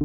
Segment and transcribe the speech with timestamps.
[0.00, 0.04] I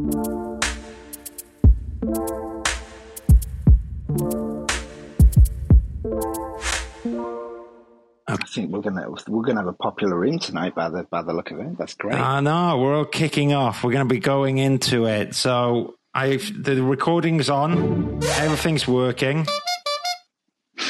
[8.46, 11.50] think we're gonna we're gonna have a popular in tonight by the by the look
[11.50, 11.78] of it.
[11.78, 12.14] That's great.
[12.14, 13.82] I know we're all kicking off.
[13.82, 15.34] We're to be going into it.
[15.34, 18.22] So I the recording's on.
[18.22, 19.46] Everything's working.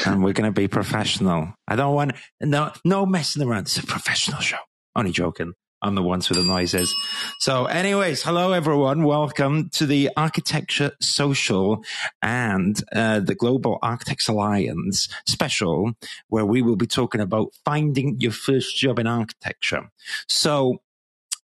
[0.05, 1.53] And we're going to be professional.
[1.65, 2.11] I don't want
[2.41, 3.61] no no messing around.
[3.61, 4.57] It's a professional show.
[4.97, 5.53] Only joking.
[5.81, 6.93] I'm the ones with the noises.
[7.39, 9.03] So, anyways, hello everyone.
[9.03, 11.83] Welcome to the Architecture Social
[12.19, 15.93] and uh, the Global Architects Alliance special,
[16.29, 19.91] where we will be talking about finding your first job in architecture.
[20.27, 20.79] So,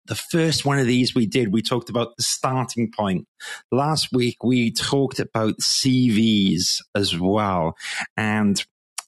[0.05, 3.27] the first one of these we did, we talked about the starting point.
[3.73, 7.77] Last week, we talked about CVs as well.
[8.17, 8.63] And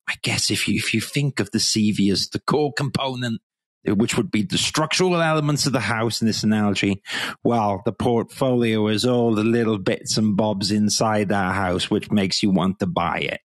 [0.09, 3.41] I guess if you, if you think of the CV as the core component
[3.87, 7.03] which would be the structural elements of the house in this analogy,
[7.43, 12.43] well, the portfolio is all the little bits and bobs inside that house, which makes
[12.43, 13.41] you want to buy it.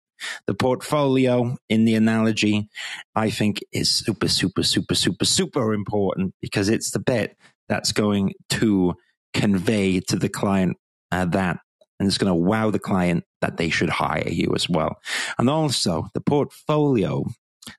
[0.46, 2.68] The portfolio in the analogy,
[3.14, 7.36] I think is super, super, super, super, super important because it's the bit
[7.68, 8.94] that's going to
[9.34, 10.76] convey to the client
[11.12, 11.58] uh, that
[11.98, 14.96] and it's going to wow the client that they should hire you as well.
[15.38, 17.24] And also the portfolio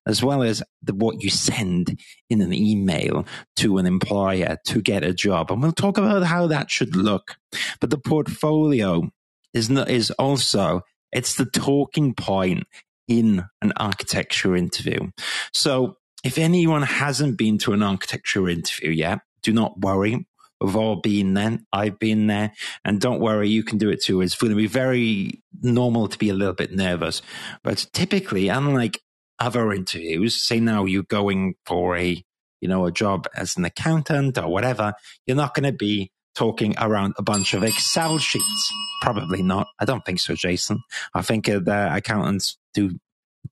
[0.05, 1.99] as well as the, what you send
[2.29, 3.25] in an email
[3.57, 5.51] to an employer to get a job.
[5.51, 7.35] And we'll talk about how that should look.
[7.79, 9.09] But the portfolio
[9.53, 12.65] is, not, is also, it's the talking point
[13.07, 15.11] in an architecture interview.
[15.53, 20.27] So if anyone hasn't been to an architecture interview yet, do not worry.
[20.59, 21.59] We've all been there.
[21.71, 22.53] I've been there.
[22.83, 24.21] And don't worry, you can do it too.
[24.21, 27.21] It's going to be very normal to be a little bit nervous.
[27.63, 28.99] But typically, unlike
[29.39, 32.23] other interviews, say now you're going for a,
[32.61, 34.93] you know, a job as an accountant or whatever,
[35.25, 38.73] you're not going to be talking around a bunch of Excel sheets.
[39.01, 39.67] Probably not.
[39.79, 40.81] I don't think so, Jason.
[41.13, 42.91] I think uh, the accountants do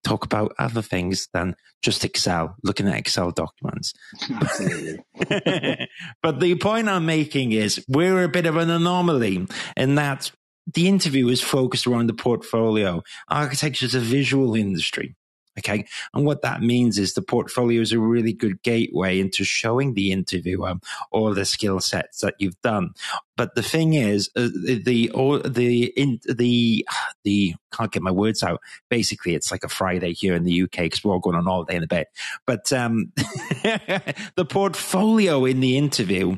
[0.03, 3.93] talk about other things than just Excel, looking at Excel documents.
[4.31, 4.99] Absolutely.
[6.21, 10.31] but the point I'm making is we're a bit of an anomaly in that
[10.73, 13.03] the interview is focused around the portfolio.
[13.29, 15.15] Architecture is a visual industry.
[15.57, 15.85] Okay.
[16.13, 20.11] And what that means is the portfolio is a really good gateway into showing the
[20.11, 20.73] interviewer
[21.11, 22.89] all the skill sets that you've done.
[23.37, 25.09] But the thing is, uh, the,
[25.45, 26.85] the, in, the,
[27.23, 28.59] the, can't get my words out.
[28.89, 31.63] Basically, it's like a Friday here in the UK because we're all going on all
[31.63, 32.07] day in a bit.
[32.45, 36.37] But, um, the portfolio in the interview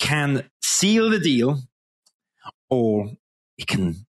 [0.00, 1.60] can seal the deal
[2.68, 3.10] or
[3.58, 4.06] it can,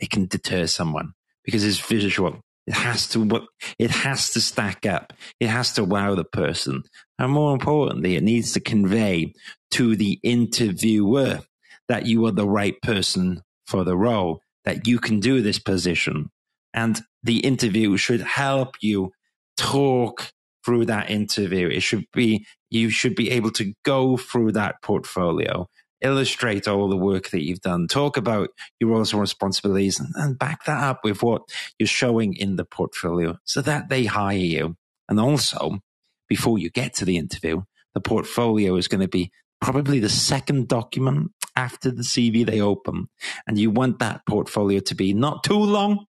[0.00, 1.12] it can deter someone
[1.44, 2.40] because it's visual.
[2.70, 3.48] It has to
[3.80, 5.12] it has to stack up.
[5.40, 6.84] It has to wow the person.
[7.18, 9.34] And more importantly, it needs to convey
[9.72, 11.40] to the interviewer
[11.88, 16.30] that you are the right person for the role, that you can do this position.
[16.72, 19.10] And the interview should help you
[19.56, 20.30] talk
[20.64, 21.66] through that interview.
[21.66, 25.66] It should be, you should be able to go through that portfolio
[26.02, 30.38] illustrate all the work that you've done, talk about your roles and responsibilities, and, and
[30.38, 31.42] back that up with what
[31.78, 34.76] you're showing in the portfolio so that they hire you.
[35.08, 35.80] And also,
[36.28, 37.62] before you get to the interview,
[37.94, 43.08] the portfolio is going to be probably the second document after the CV they open.
[43.46, 46.06] And you want that portfolio to be not too long,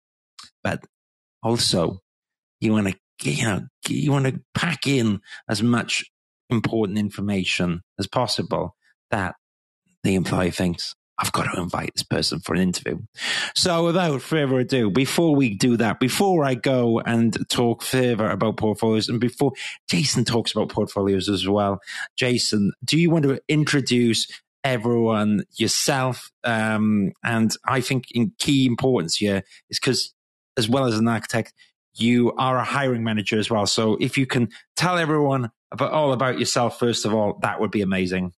[0.63, 0.85] but
[1.43, 1.99] also
[2.59, 5.19] you want to, you know, you want to pack in
[5.49, 6.05] as much
[6.49, 8.75] important information as possible
[9.09, 9.35] that
[10.03, 12.99] the employee thinks, I've got to invite this person for an interview.
[13.55, 18.57] So without further ado, before we do that, before I go and talk further about
[18.57, 19.51] portfolios and before
[19.87, 21.79] Jason talks about portfolios as well,
[22.17, 24.27] Jason, do you want to introduce
[24.63, 26.31] everyone yourself?
[26.43, 30.15] Um, and I think in key importance here is because
[30.57, 31.53] as well as an architect,
[31.93, 33.67] you are a hiring manager as well.
[33.67, 37.71] So if you can tell everyone about all about yourself, first of all, that would
[37.71, 38.33] be amazing.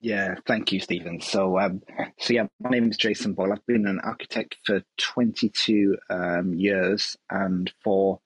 [0.00, 1.20] Yeah, thank you, Stephen.
[1.20, 1.82] So, um,
[2.18, 3.52] so yeah, my name is Jason Boyle.
[3.52, 8.20] I've been an architect for 22 um, years, and for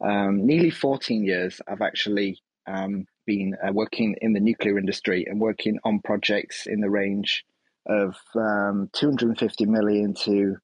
[0.00, 5.40] um, nearly 14 years, I've actually um, been uh, working in the nuclear industry and
[5.40, 7.44] working on projects in the range
[7.86, 10.56] of um, 250 million to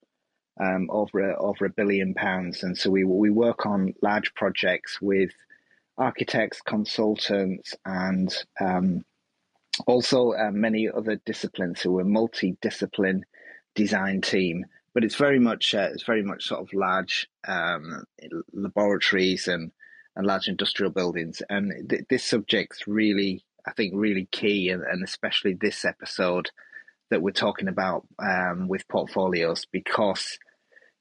[0.60, 2.64] um, over a, over a billion pounds.
[2.64, 5.30] And so we we work on large projects with
[5.96, 8.34] architects, consultants, and
[9.86, 11.82] also uh, many other disciplines.
[11.82, 13.24] So we're multi-discipline
[13.74, 18.04] design team, but it's very much uh, it's very much sort of large um,
[18.52, 19.72] laboratories and
[20.14, 21.42] and large industrial buildings.
[21.50, 26.50] And th- this subject's really I think really key, and, and especially this episode
[27.10, 30.38] that we're talking about um, with portfolios, because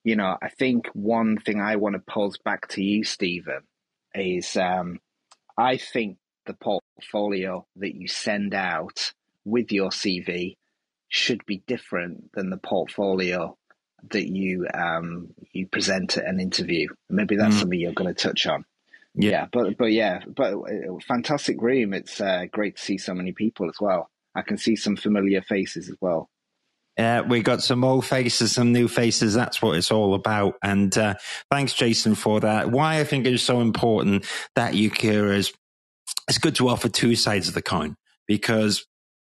[0.04, 3.62] you know I think one thing I want to pose back to you, Stephen,
[4.14, 5.00] is um,
[5.58, 9.14] I think the portfolio that you send out
[9.44, 10.58] with your CV
[11.08, 13.58] should be different than the portfolio
[14.12, 16.88] that you um, you present at an interview.
[17.10, 17.60] Maybe that's mm.
[17.60, 18.66] something you're going to touch on.
[19.14, 19.32] Yeah.
[19.32, 19.46] yeah.
[19.52, 21.94] but but yeah, but uh, fantastic room.
[21.94, 24.10] It's uh, great to see so many people as well.
[24.34, 26.30] I can see some familiar faces as well.
[26.98, 29.34] Uh, we got some old faces, some new faces.
[29.34, 30.56] That's what it's all about.
[30.64, 31.16] And uh,
[31.52, 32.72] thanks, Jason, for that.
[32.72, 34.26] Why I think it's so important
[34.56, 35.52] that Ukira is
[36.28, 37.96] it's good to offer two sides of the coin
[38.28, 38.86] because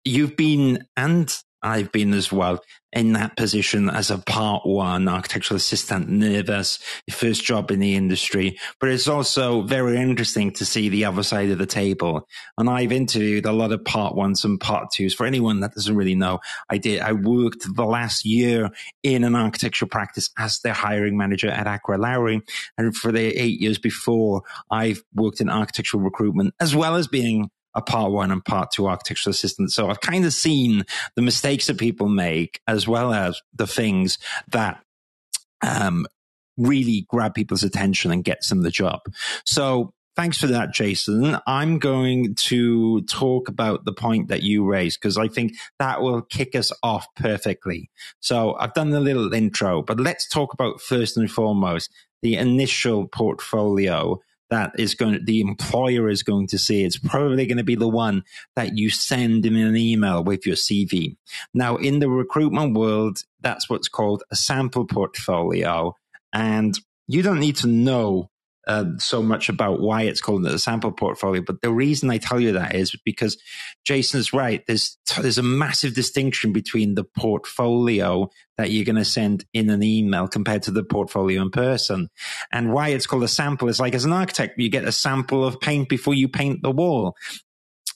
[0.05, 1.35] you've been and
[1.67, 2.61] I've been as well
[2.93, 6.79] in that position as a part one architectural assistant, nervous,
[7.11, 8.57] first job in the industry.
[8.79, 12.25] But it's also very interesting to see the other side of the table.
[12.57, 15.13] And I've interviewed a lot of part ones and part twos.
[15.13, 18.69] For anyone that doesn't really know, I did, I worked the last year
[19.03, 22.41] in an architectural practice as the hiring manager at Aqua Lowry.
[22.77, 27.49] And for the eight years before, I've worked in architectural recruitment as well as being
[27.77, 29.71] a part one and part two architectural assistant.
[29.71, 30.83] So I've kind of seen
[31.15, 34.17] the mistakes that people make as well as the things
[34.49, 34.83] that,
[35.61, 36.05] um,
[36.57, 39.01] really grab people's attention and gets them the job.
[39.45, 41.37] So Thanks for that, Jason.
[41.45, 46.23] I'm going to talk about the point that you raised because I think that will
[46.23, 47.91] kick us off perfectly.
[48.19, 51.91] So I've done a little intro, but let's talk about first and foremost
[52.23, 57.57] the initial portfolio that is going the employer is going to see it's probably going
[57.57, 58.23] to be the one
[58.55, 61.17] that you send in an email with your CV.
[61.53, 65.95] Now in the recruitment world, that's what's called a sample portfolio.
[66.33, 66.77] And
[67.07, 68.29] you don't need to know
[68.67, 71.41] uh, so much about why it's called the sample portfolio.
[71.41, 73.37] But the reason I tell you that is because
[73.85, 74.63] Jason's right.
[74.67, 79.83] There's there's a massive distinction between the portfolio that you're going to send in an
[79.83, 82.09] email compared to the portfolio in person.
[82.51, 85.45] And why it's called a sample is like as an architect, you get a sample
[85.45, 87.15] of paint before you paint the wall.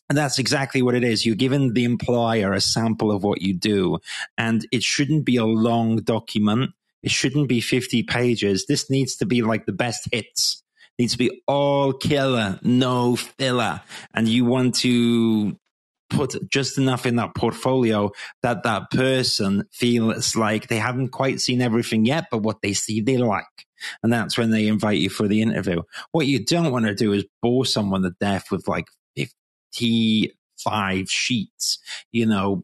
[0.09, 1.25] And that's exactly what it is.
[1.25, 3.99] You're giving the employer a sample of what you do.
[4.37, 6.71] And it shouldn't be a long document.
[7.03, 8.65] It shouldn't be 50 pages.
[8.67, 10.60] This needs to be like the best hits.
[11.01, 13.81] Needs to be all killer, no filler.
[14.13, 15.57] And you want to
[16.11, 18.11] put just enough in that portfolio
[18.43, 23.01] that that person feels like they haven't quite seen everything yet, but what they see
[23.01, 23.45] they like.
[24.03, 25.81] And that's when they invite you for the interview.
[26.11, 31.79] What you don't want to do is bore someone to death with like 55 sheets,
[32.11, 32.63] you know,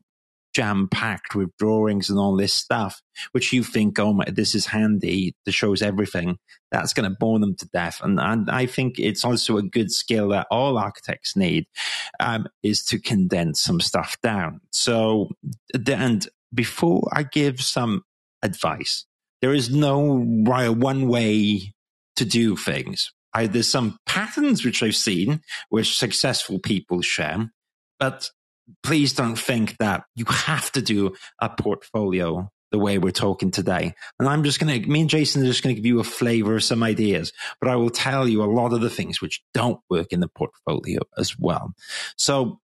[0.57, 3.00] jam packed with drawings and all this stuff,
[3.31, 5.36] which you think, oh my, this is handy.
[5.45, 6.39] This shows everything.
[6.71, 8.01] That's going to bore them to death.
[8.01, 11.68] And, and I think it's also a good skill that all architects need
[12.19, 14.62] um, is to condense some stuff down.
[14.71, 15.30] So,
[15.88, 18.01] and before I give some
[18.42, 19.06] advice,
[19.42, 21.71] there is no one way
[22.15, 23.12] to do things.
[23.31, 27.51] I, there's some patterns which I've seen which successful people share,
[28.00, 28.31] but
[28.83, 33.93] please don't think that you have to do a portfolio the way we're talking today.
[34.19, 36.03] And I'm just going to, me and Jason are just going to give you a
[36.03, 37.31] flavor of some ideas,
[37.61, 40.27] but I will tell you a lot of the things which don't work in the
[40.27, 41.73] portfolio as well.
[42.17, 42.59] So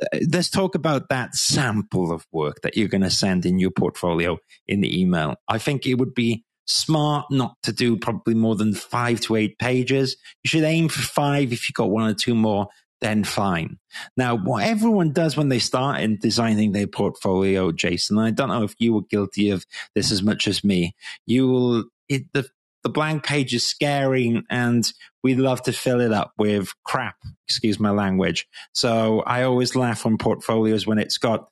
[0.00, 3.70] uh, let's talk about that sample of work that you're going to send in your
[3.70, 5.36] portfolio in the email.
[5.48, 9.58] I think it would be smart not to do probably more than five to eight
[9.58, 10.16] pages.
[10.42, 12.68] You should aim for five if you've got one or two more
[13.02, 13.78] then fine.
[14.16, 18.62] Now, what everyone does when they start in designing their portfolio, Jason, I don't know
[18.62, 20.94] if you were guilty of this as much as me.
[21.26, 22.48] You will, it, the,
[22.84, 24.90] the blank page is scary and
[25.22, 27.16] we love to fill it up with crap,
[27.46, 28.46] excuse my language.
[28.72, 31.48] So I always laugh on portfolios when it's got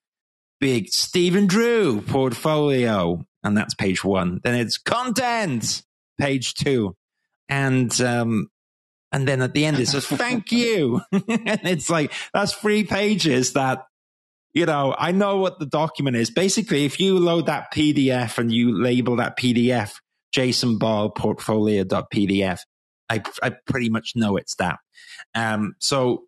[0.60, 4.40] big Stephen Drew portfolio and that's page one.
[4.44, 5.82] Then it's content,
[6.18, 6.96] page two.
[7.48, 8.48] And um,
[9.12, 11.00] and then at the end, it says, thank you.
[11.12, 13.84] and it's like, that's three pages that,
[14.52, 16.30] you know, I know what the document is.
[16.30, 19.94] Basically, if you load that PDF and you label that PDF
[20.32, 22.60] Jason Boyle portfolio.pdf,
[23.08, 24.78] I, I pretty much know it's that.
[25.34, 26.24] Um, so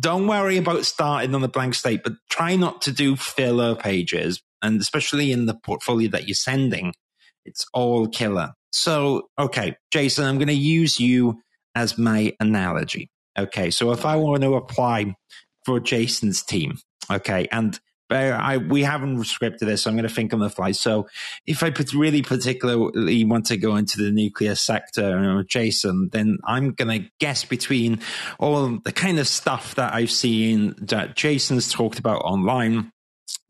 [0.00, 4.42] don't worry about starting on the blank state, but try not to do filler pages.
[4.62, 6.94] And especially in the portfolio that you're sending,
[7.44, 8.52] it's all killer.
[8.72, 11.40] So, okay, Jason, I'm going to use you
[11.76, 13.10] as my analogy.
[13.38, 15.14] Okay, so if I want to apply
[15.64, 16.78] for Jason's team,
[17.10, 17.78] okay, and
[18.10, 20.72] I, we haven't scripted this, so I'm going to think on the fly.
[20.72, 21.08] So
[21.44, 26.72] if I put really particularly want to go into the nuclear sector, Jason, then I'm
[26.72, 28.00] going to guess between
[28.38, 32.92] all the kind of stuff that I've seen that Jason's talked about online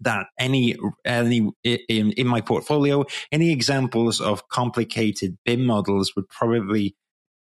[0.00, 6.97] that any any in, in my portfolio any examples of complicated BIM models would probably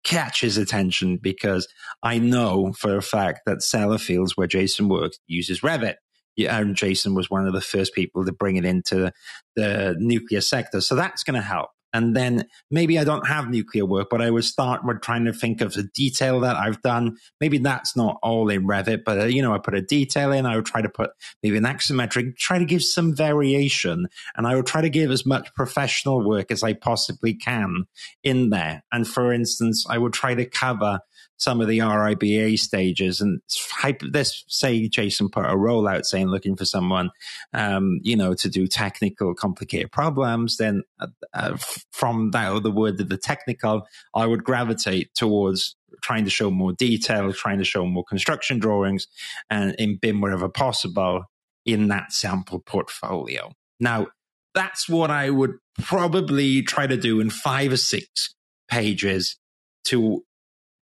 [0.03, 1.67] catch his attention because
[2.03, 5.95] I know for a fact that Sellafields, where Jason works, uses Revit
[6.37, 9.11] and Jason was one of the first people to bring it into
[9.55, 10.81] the nuclear sector.
[10.81, 11.69] So that's going to help.
[11.93, 15.33] And then maybe I don't have nuclear work, but I would start with trying to
[15.33, 17.17] think of the detail that I've done.
[17.41, 20.45] Maybe that's not all in Revit, but uh, you know, I put a detail in.
[20.45, 24.55] I would try to put maybe an axonometric, try to give some variation, and I
[24.55, 27.85] would try to give as much professional work as I possibly can
[28.23, 28.83] in there.
[28.91, 30.99] And for instance, I would try to cover
[31.39, 33.21] some of the RIBA stages.
[33.21, 33.41] And
[34.13, 37.11] let's say Jason put a rollout saying looking for someone,
[37.53, 40.57] um, you know, to do technical, complicated problems.
[40.57, 41.57] Then uh, uh,
[41.91, 46.73] from that other word of the technical, I would gravitate towards trying to show more
[46.73, 49.07] detail, trying to show more construction drawings,
[49.49, 51.23] and in BIM wherever possible
[51.65, 53.51] in that sample portfolio.
[53.79, 54.07] Now,
[54.53, 58.35] that's what I would probably try to do in five or six
[58.69, 59.37] pages
[59.85, 60.23] to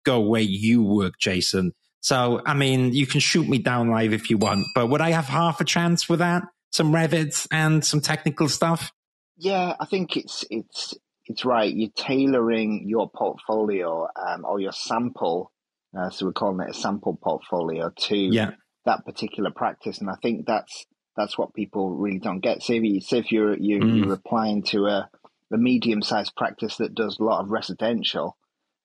[0.05, 1.73] go where you work, Jason.
[2.01, 5.11] So, I mean, you can shoot me down live if you want, but would I
[5.13, 6.43] have half a chance with that?
[6.71, 8.93] Some Revit and some technical stuff?
[9.37, 10.95] Yeah, I think it's it's
[11.27, 11.75] it's right.
[11.75, 15.51] You're tailoring your portfolio um, or your sample,
[15.97, 18.51] uh, so we're calling it a sample portfolio to yeah.
[18.85, 20.85] that particular practice, and I think that's
[21.17, 22.63] that's what people really don't get.
[22.63, 23.97] So if, you, say if you're you, mm.
[23.97, 25.09] you're applying to a,
[25.53, 28.37] a medium sized practice that does a lot of residential,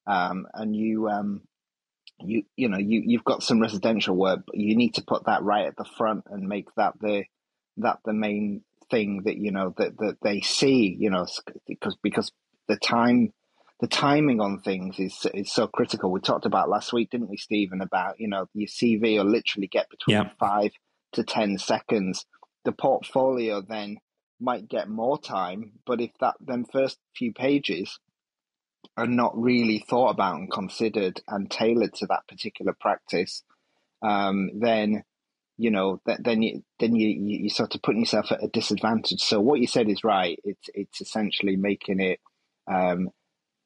[0.07, 1.41] um, and you um,
[2.19, 5.43] you you know you you've got some residential work, but you need to put that
[5.43, 7.23] right at the front and make that the
[7.77, 10.95] that the main thing that you know that that they see.
[10.99, 11.25] You know
[11.67, 12.31] because because
[12.67, 13.33] the time
[13.79, 16.11] the timing on things is is so critical.
[16.11, 17.81] We talked about last week, didn't we, Stephen?
[17.81, 20.29] About you know your CV will literally get between yeah.
[20.39, 20.71] five
[21.13, 22.25] to ten seconds.
[22.65, 23.97] The portfolio then
[24.39, 27.99] might get more time, but if that then first few pages
[28.97, 33.43] are not really thought about and considered and tailored to that particular practice,
[34.01, 35.03] um, then
[35.57, 39.21] you know th- then you then you you sort of putting yourself at a disadvantage.
[39.21, 40.39] So what you said is right.
[40.43, 42.19] It's it's essentially making it
[42.67, 43.09] um,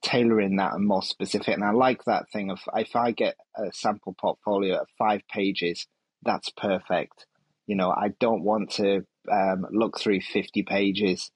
[0.01, 1.55] tailoring that and more specific.
[1.55, 5.87] And I like that thing of if I get a sample portfolio of five pages,
[6.23, 7.25] that's perfect.
[7.67, 11.31] You know, I don't want to um, look through fifty pages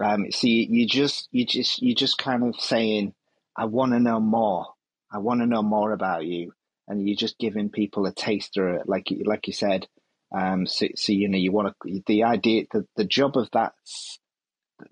[0.00, 3.14] um, so you, you just you just you just kind of saying,
[3.56, 4.66] I want to know more.
[5.10, 6.52] I want to know more about you,
[6.88, 9.86] and you're just giving people a taster, like like you said.
[10.34, 13.74] Um, so, so you know you want to the idea the the job of that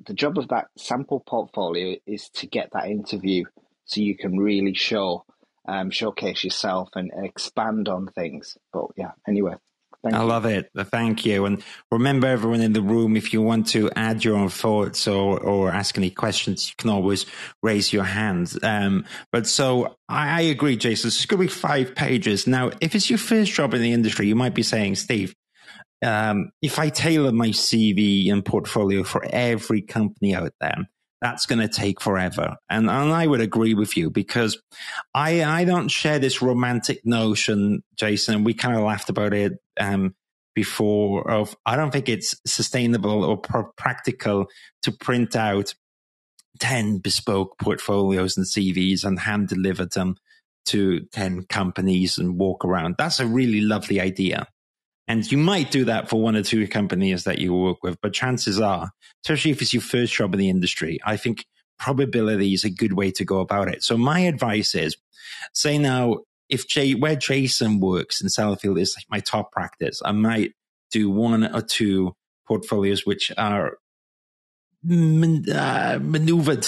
[0.06, 3.44] the job of that sample portfolio is to get that interview,
[3.84, 5.24] so you can really show
[5.66, 8.58] um, showcase yourself and expand on things.
[8.72, 9.54] But yeah, anyway.
[10.02, 10.26] Thank I you.
[10.26, 10.71] love it.
[10.76, 11.45] Thank you.
[11.45, 15.38] And remember, everyone in the room, if you want to add your own thoughts or,
[15.38, 17.26] or ask any questions, you can always
[17.62, 18.52] raise your hand.
[18.62, 21.09] Um, but so I, I agree, Jason.
[21.09, 22.47] It's going to be five pages.
[22.47, 25.35] Now, if it's your first job in the industry, you might be saying, Steve,
[26.02, 30.88] um, if I tailor my CV and portfolio for every company out there,
[31.21, 32.57] that's going to take forever.
[32.71, 34.61] And, and I would agree with you because
[35.14, 38.45] I, I don't share this romantic notion, Jason.
[38.45, 40.14] We kind of laughed about it, um,
[40.54, 44.46] before of, I don't think it's sustainable or pr- practical
[44.82, 45.75] to print out
[46.58, 50.16] 10 bespoke portfolios and CVs and hand deliver them
[50.66, 52.96] to 10 companies and walk around.
[52.99, 54.46] That's a really lovely idea.
[55.08, 58.12] And you might do that for one or two companies that you work with, but
[58.12, 58.90] chances are,
[59.25, 61.46] especially if it's your first job in the industry, I think
[61.78, 63.82] probability is a good way to go about it.
[63.82, 64.96] So my advice is
[65.52, 66.18] say now,
[66.50, 70.52] if Jay, where Jason works in Sellafield is like my top practice, I might
[70.90, 72.14] do one or two
[72.47, 73.78] portfolios which are
[74.83, 76.66] man, uh, maneuvered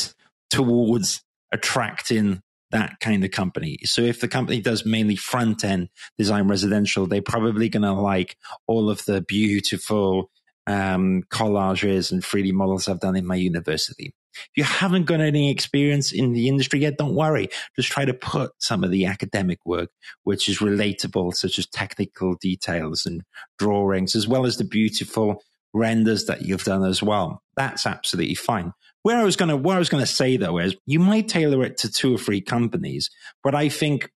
[0.51, 3.79] towards attracting that kind of company.
[3.85, 8.37] So if the company does mainly front end design residential, they're probably going to like
[8.67, 10.31] all of the beautiful
[10.67, 14.15] um, collages and 3D models I've done in my university.
[14.35, 17.49] If you haven't got any experience in the industry yet, don't worry.
[17.77, 19.91] Just try to put some of the academic work,
[20.25, 23.23] which is relatable, such as technical details and
[23.59, 25.43] drawings, as well as the beautiful
[25.75, 27.43] renders that you've done as well.
[27.57, 28.73] That's absolutely fine.
[29.03, 31.29] Where I was going to, what I was going to say though is you might
[31.29, 33.11] tailor it to two or three companies,
[33.43, 34.11] but I think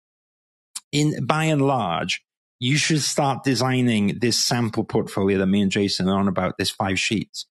[0.91, 2.21] in by and large,
[2.59, 6.69] you should start designing this sample portfolio that me and Jason are on about, this
[6.69, 7.45] five sheets.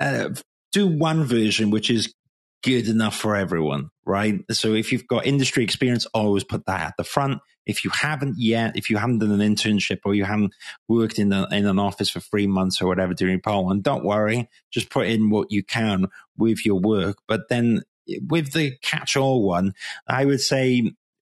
[0.00, 0.30] Uh,
[0.72, 2.14] do one version, which is
[2.62, 4.40] good enough for everyone, right?
[4.50, 7.40] So if you've got industry experience, always put that at the front.
[7.66, 10.54] If you haven't yet, if you haven't done an internship or you haven't
[10.88, 14.48] worked in, a, in an office for three months or whatever during Poland, don't worry.
[14.70, 16.06] Just put in what you can
[16.36, 17.18] with your work.
[17.28, 19.74] But then eh, with the catch all one,
[20.08, 20.92] I would say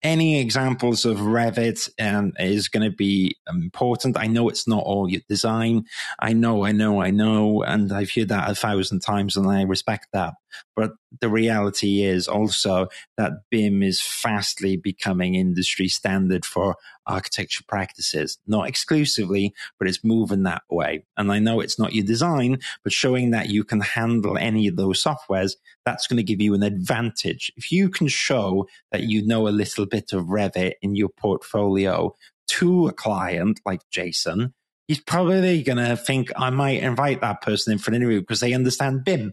[0.03, 4.17] any examples of Revit um, is going to be important.
[4.19, 5.85] I know it's not all your design.
[6.21, 7.63] I know, I know, I know.
[7.63, 10.35] And I've heard that a thousand times and I respect that.
[10.77, 18.39] But the reality is also that BIM is fastly becoming industry standard for architecture practices,
[18.47, 21.05] not exclusively, but it's moving that way.
[21.17, 24.77] And I know it's not your design, but showing that you can handle any of
[24.77, 25.53] those softwares,
[25.85, 27.51] that's going to give you an advantage.
[27.57, 32.15] If you can show that you know a little bit of Revit in your portfolio
[32.49, 34.53] to a client like Jason,
[34.87, 38.41] he's probably going to think I might invite that person in for an interview because
[38.41, 39.33] they understand BIM.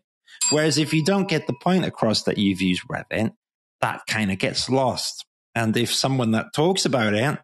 [0.52, 3.34] Whereas if you don't get the point across that you've used Revit,
[3.82, 5.26] that kind of gets lost.
[5.54, 7.40] And if someone that talks about it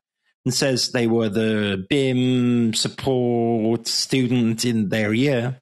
[0.45, 5.59] and says they were the BIM support student in their year,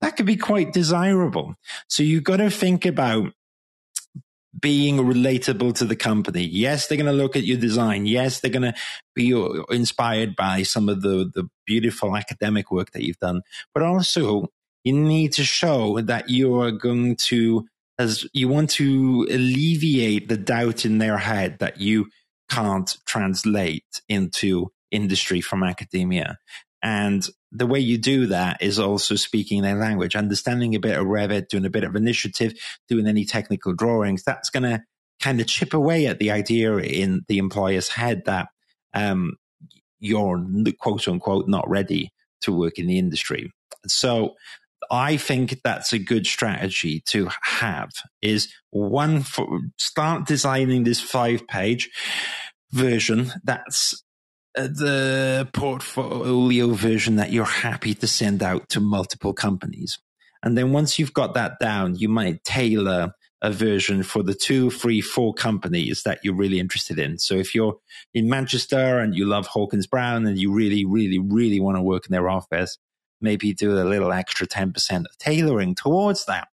[0.00, 1.54] that could be quite desirable.
[1.88, 3.32] So you've got to think about
[4.58, 6.42] being relatable to the company.
[6.42, 8.06] Yes, they're going to look at your design.
[8.06, 8.74] Yes, they're going to
[9.14, 13.82] be uh, inspired by some of the, the beautiful academic work that you've done, but
[13.82, 14.48] also
[14.84, 17.66] you need to show that you are going to,
[17.98, 22.06] as you want to alleviate the doubt in their head that you
[22.48, 26.38] can't translate into industry from academia.
[26.82, 31.06] And the way you do that is also speaking their language, understanding a bit of
[31.06, 32.54] Revit, doing a bit of initiative,
[32.88, 34.22] doing any technical drawings.
[34.22, 34.82] That's going to
[35.20, 38.48] kind of chip away at the idea in the employer's head that
[38.94, 39.36] um,
[39.98, 40.42] you're
[40.78, 43.52] quote unquote not ready to work in the industry.
[43.86, 44.36] So
[44.90, 47.90] I think that's a good strategy to have
[48.22, 51.90] is one for start designing this five page
[52.72, 54.02] version that's
[54.56, 59.98] uh, the portfolio version that you're happy to send out to multiple companies.
[60.42, 63.12] And then once you've got that down, you might tailor
[63.42, 67.18] a version for the two, three, four companies that you're really interested in.
[67.18, 67.76] So if you're
[68.12, 72.06] in Manchester and you love Hawkins Brown and you really, really, really want to work
[72.06, 72.76] in their office,
[73.20, 76.48] maybe do a little extra 10% of tailoring towards that.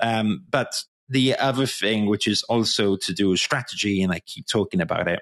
[0.00, 4.46] Um, but the other thing, which is also to do with strategy, and I keep
[4.46, 5.20] talking about it,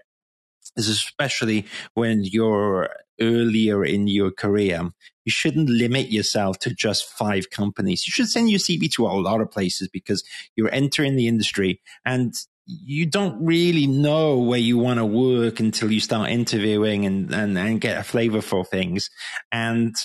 [0.77, 4.91] is especially when you're earlier in your career,
[5.25, 8.07] you shouldn't limit yourself to just five companies.
[8.07, 10.23] You should send your CV to a lot of places because
[10.57, 12.35] you're entering the industry and
[12.67, 17.59] you don't really know where you want to work until you start interviewing and, and,
[17.59, 19.11] and get a flavor for things.
[19.51, 19.97] And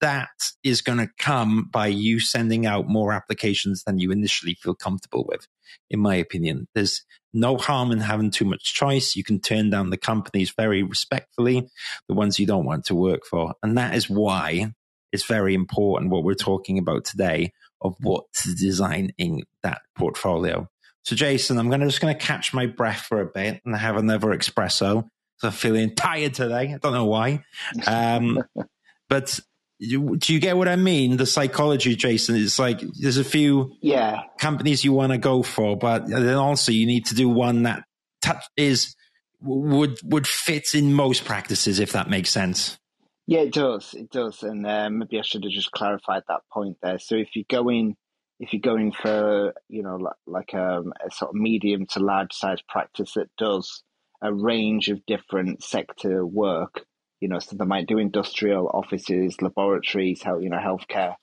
[0.00, 0.28] that
[0.62, 5.24] is going to come by you sending out more applications than you initially feel comfortable
[5.28, 5.46] with,
[5.90, 6.68] in my opinion.
[6.74, 9.16] There's no harm in having too much choice.
[9.16, 11.68] You can turn down the companies very respectfully,
[12.08, 13.54] the ones you don't want to work for.
[13.62, 14.72] And that is why
[15.12, 20.68] it's very important what we're talking about today of what to design in that portfolio.
[21.04, 23.96] So, Jason, I'm gonna, just going to catch my breath for a bit and have
[23.96, 25.08] another espresso.
[25.38, 26.74] So I'm feeling tired today.
[26.74, 27.44] I don't know why.
[27.86, 28.42] Um,
[29.08, 29.38] but
[29.80, 31.16] do you get what I mean?
[31.16, 35.76] The psychology, Jason, it's like there's a few yeah companies you want to go for,
[35.76, 37.84] but then also you need to do one that
[38.20, 38.96] touch is
[39.40, 42.78] would would fit in most practices, if that makes sense.
[43.26, 43.94] Yeah, it does.
[43.94, 46.98] It does, and uh, maybe I should have just clarified that point there.
[46.98, 47.94] So if you're going,
[48.40, 52.32] if you're going for, you know, like, like um, a sort of medium to large
[52.32, 53.82] size practice that does
[54.22, 56.86] a range of different sector work,
[57.20, 61.14] you know, so they might do industrial offices, laboratories, health, you know, healthcare.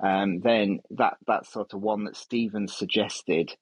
[0.00, 3.54] Um, then that that sort of one that Stephen suggested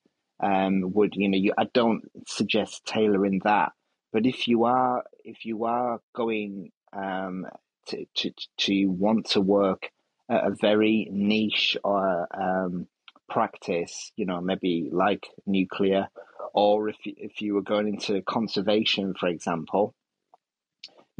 [0.42, 3.72] um, would, you know, you, I don't suggest tailoring that,
[4.12, 7.46] but if you are if you are going um,
[7.87, 9.90] to, to to want to work
[10.31, 12.87] at a very niche or um,
[13.29, 16.09] practice, you know, maybe like nuclear,
[16.55, 19.94] or if if you were going into conservation, for example,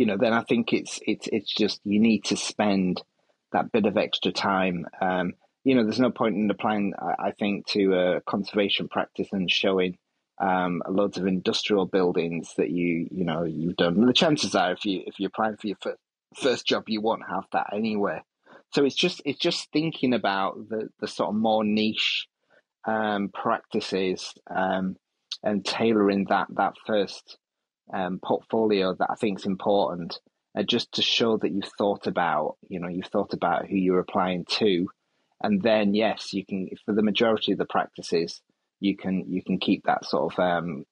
[0.01, 3.03] you know, then I think it's it's it's just you need to spend
[3.53, 4.87] that bit of extra time.
[4.99, 9.51] Um, you know, there's no point in applying, I, think, to a conservation practice and
[9.51, 9.99] showing
[10.41, 14.07] um, loads of industrial buildings that you you know you've done.
[14.07, 15.99] The chances are, if you if you're applying for your first,
[16.35, 18.23] first job, you won't have that anyway.
[18.73, 22.27] So it's just it's just thinking about the the sort of more niche
[22.87, 24.97] um, practices um,
[25.43, 27.37] and tailoring that that first
[27.93, 30.19] um, portfolio that I think is important.
[30.57, 34.01] uh, just to show that you've thought about, you know, you've thought about who you're
[34.01, 34.89] applying to,
[35.43, 38.41] and then yes, you can for the majority of the practices,
[38.81, 40.85] you can you can keep that sort of um,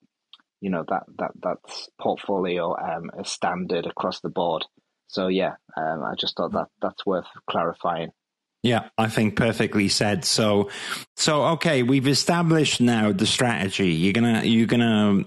[0.60, 4.64] you know that that that's portfolio um, a standard across the board.
[5.08, 8.10] So yeah, um, I just thought that that's worth clarifying.
[8.62, 10.24] Yeah, I think perfectly said.
[10.24, 10.68] So,
[11.16, 13.90] so okay, we've established now the strategy.
[13.90, 15.24] You're gonna, you're gonna.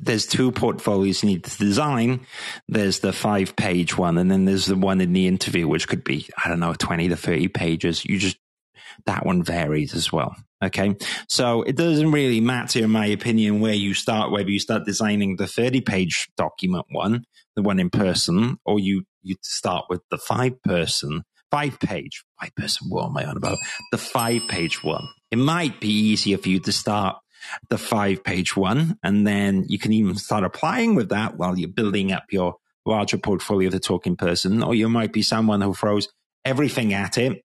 [0.00, 2.26] There's two portfolios you need to design.
[2.68, 6.02] There's the five page one, and then there's the one in the interview, which could
[6.02, 8.04] be I don't know, twenty to thirty pages.
[8.04, 8.38] You just
[9.06, 10.34] that one varies as well.
[10.62, 10.96] Okay.
[11.28, 15.36] So it doesn't really matter, in my opinion, where you start, whether you start designing
[15.36, 17.24] the 30 page document one,
[17.56, 22.54] the one in person, or you, you start with the five person, five page, five
[22.54, 22.88] person.
[22.90, 23.58] What am I on about?
[23.90, 25.08] The five page one.
[25.30, 27.16] It might be easier for you to start
[27.68, 31.68] the five page one, and then you can even start applying with that while you're
[31.68, 35.74] building up your larger portfolio of the talking person, or you might be someone who
[35.74, 36.08] throws
[36.44, 37.44] everything at it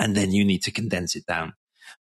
[0.00, 1.52] and then you need to condense it down.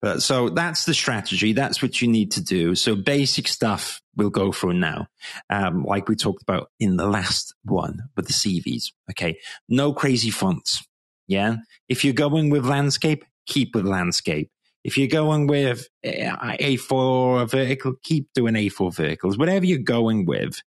[0.02, 1.54] But so that's the strategy.
[1.54, 2.76] That's what you need to do.
[2.76, 5.08] So basic stuff we'll go through now.
[5.50, 8.92] Um, like we talked about in the last one with the CVs.
[9.12, 9.38] Okay.
[9.70, 10.84] No crazy fonts.
[11.28, 11.58] Yeah.
[11.88, 14.50] If you're going with landscape, keep with landscape.
[14.84, 19.38] If you're going with A4 or a vertical, keep doing A4 verticals.
[19.38, 20.62] Whatever you're going with,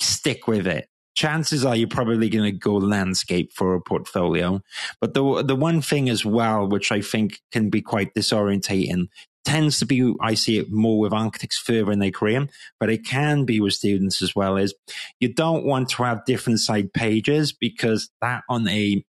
[0.00, 0.88] stick with it
[1.18, 4.62] chances are you're probably going to go landscape for a portfolio.
[5.00, 9.08] But the the one thing as well, which I think can be quite disorientating,
[9.44, 12.46] tends to be I see it more with architects further in their career,
[12.78, 14.56] but it can be with students as well.
[14.56, 14.74] Is
[15.18, 19.04] you don't want to have different side pages because that on a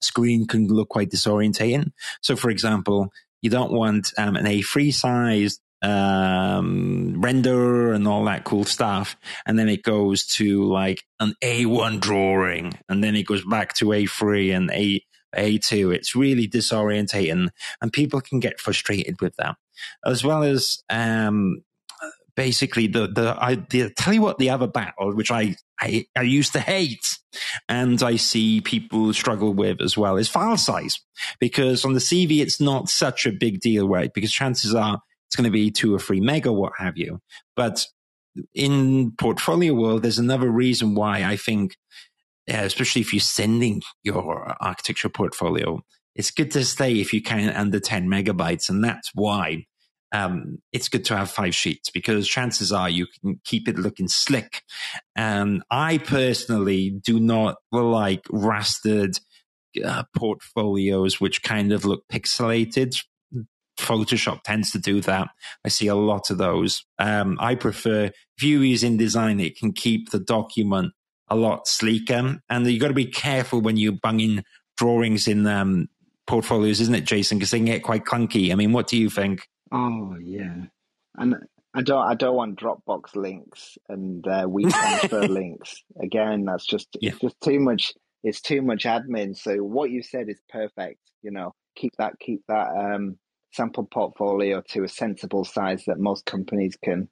[0.00, 1.92] screen can look quite disorientating.
[2.22, 3.12] So, for example,
[3.46, 9.16] you don't want um, an A3 size um, render and all that cool stuff.
[9.46, 13.86] And then it goes to like an A1 drawing and then it goes back to
[13.86, 15.00] A3 and A,
[15.36, 15.94] A2.
[15.94, 19.54] It's really disorientating and people can get frustrated with that
[20.04, 21.62] as well as, um,
[22.34, 26.22] basically the, the, I the, tell you what the other battle, which I, I, I
[26.22, 27.18] used to hate
[27.68, 31.00] and I see people struggle with as well is file size
[31.40, 34.12] because on the CV, it's not such a big deal, right?
[34.12, 37.20] Because chances are it's going to be two or three mega, what have you.
[37.56, 37.86] But
[38.54, 41.76] in portfolio world, there's another reason why I think,
[42.48, 45.82] uh, especially if you're sending your architecture portfolio,
[46.14, 48.68] it's good to stay if you can under 10 megabytes.
[48.68, 49.66] And that's why
[50.12, 54.08] um, it's good to have five sheets because chances are you can keep it looking
[54.08, 54.62] slick.
[55.14, 59.20] And I personally do not like rastered
[59.84, 62.96] uh, portfolios which kind of look pixelated
[63.78, 65.28] Photoshop tends to do that.
[65.64, 66.84] I see a lot of those.
[66.98, 70.92] Um, I prefer if you use InDesign, it can keep the document
[71.28, 72.40] a lot sleeker.
[72.48, 74.44] And you've got to be careful when you bung in
[74.76, 75.88] drawings in um,
[76.26, 77.38] portfolios, isn't it, Jason?
[77.38, 78.52] Because they can get quite clunky.
[78.52, 79.46] I mean, what do you think?
[79.72, 80.66] Oh yeah,
[81.16, 81.36] and
[81.74, 85.82] I don't I don't want Dropbox links and uh, WeTransfer links.
[86.00, 87.10] Again, that's just yeah.
[87.10, 87.92] it's just too much.
[88.22, 89.36] It's too much admin.
[89.36, 91.00] So what you said is perfect.
[91.22, 93.18] You know, keep that keep that um,
[93.52, 97.08] sample portfolio to a sensible size that most companies can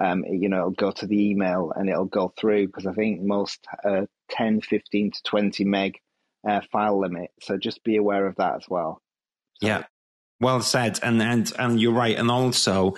[0.00, 3.20] um, you know, it'll go to the email and it'll go through because I think
[3.20, 5.98] most uh, 10, 15 to 20 meg
[6.48, 7.30] uh, file limit.
[7.42, 9.02] So just be aware of that as well.
[9.60, 9.84] So, yeah.
[10.40, 10.98] Well said.
[11.02, 12.16] And, and, and you're right.
[12.16, 12.94] And also,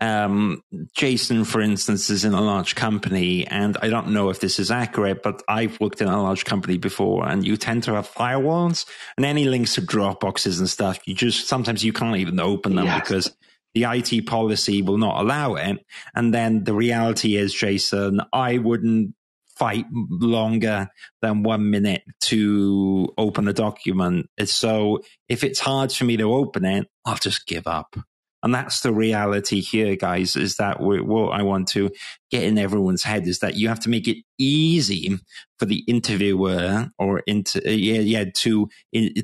[0.00, 0.62] um,
[0.94, 4.70] Jason, for instance, is in a large company, and I don't know if this is
[4.70, 8.86] accurate, but I've worked in a large company before, and you tend to have firewalls
[9.16, 10.98] and any links to Dropboxes and stuff.
[11.06, 13.00] You just sometimes you can't even open them yes.
[13.00, 13.36] because
[13.74, 15.78] the IT policy will not allow it.
[16.14, 19.14] And then the reality is, Jason, I wouldn't
[19.56, 20.88] fight longer
[21.22, 24.26] than one minute to open a document.
[24.44, 27.96] So if it's hard for me to open it, I'll just give up.
[28.44, 31.90] And that's the reality here, guys, is that what I want to
[32.30, 35.18] get in everyone's head is that you have to make it easy
[35.58, 38.68] for the interviewer or into, uh, yeah, yeah, to,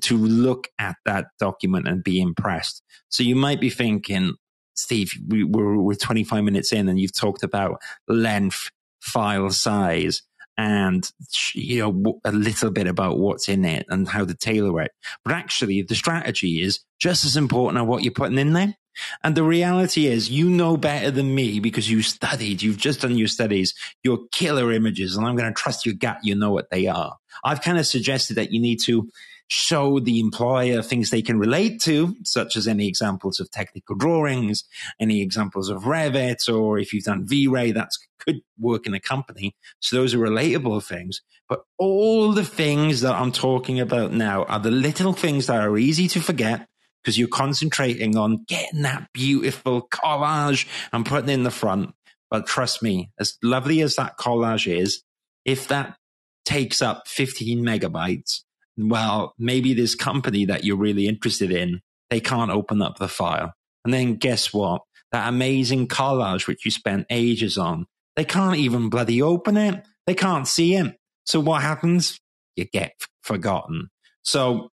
[0.01, 2.83] to look at that document and be impressed.
[3.11, 4.37] So you might be thinking,
[4.75, 10.23] Steve, we, we're, we're 25 minutes in and you've talked about length, file size,
[10.57, 11.11] and
[11.55, 14.93] you know a little bit about what's in it and how to tailor it.
[15.25, 18.77] But actually, the strategy is just as important as what you're putting in there.
[19.23, 23.17] And the reality is, you know better than me because you studied, you've just done
[23.17, 26.71] your studies, your killer images, and I'm going to trust your gut, you know what
[26.71, 27.17] they are.
[27.45, 29.09] I've kind of suggested that you need to
[29.51, 34.63] show the employer things they can relate to, such as any examples of technical drawings,
[35.01, 39.57] any examples of Revit, or if you've done V-Ray, that could work in a company.
[39.81, 41.23] So those are relatable things.
[41.49, 45.77] But all the things that I'm talking about now are the little things that are
[45.77, 46.69] easy to forget
[47.03, 51.93] because you're concentrating on getting that beautiful collage and putting in the front.
[52.31, 55.03] But trust me, as lovely as that collage is,
[55.45, 55.97] if that
[56.45, 58.43] takes up 15 megabytes,
[58.77, 63.53] well, maybe this company that you're really interested in, they can't open up the file.
[63.85, 64.83] And then guess what?
[65.13, 69.87] That amazing collage, which you spent ages on, they can't even bloody open it.
[70.07, 70.97] They can't see it.
[71.25, 72.19] So what happens?
[72.57, 73.91] You get forgotten.
[74.23, 74.71] So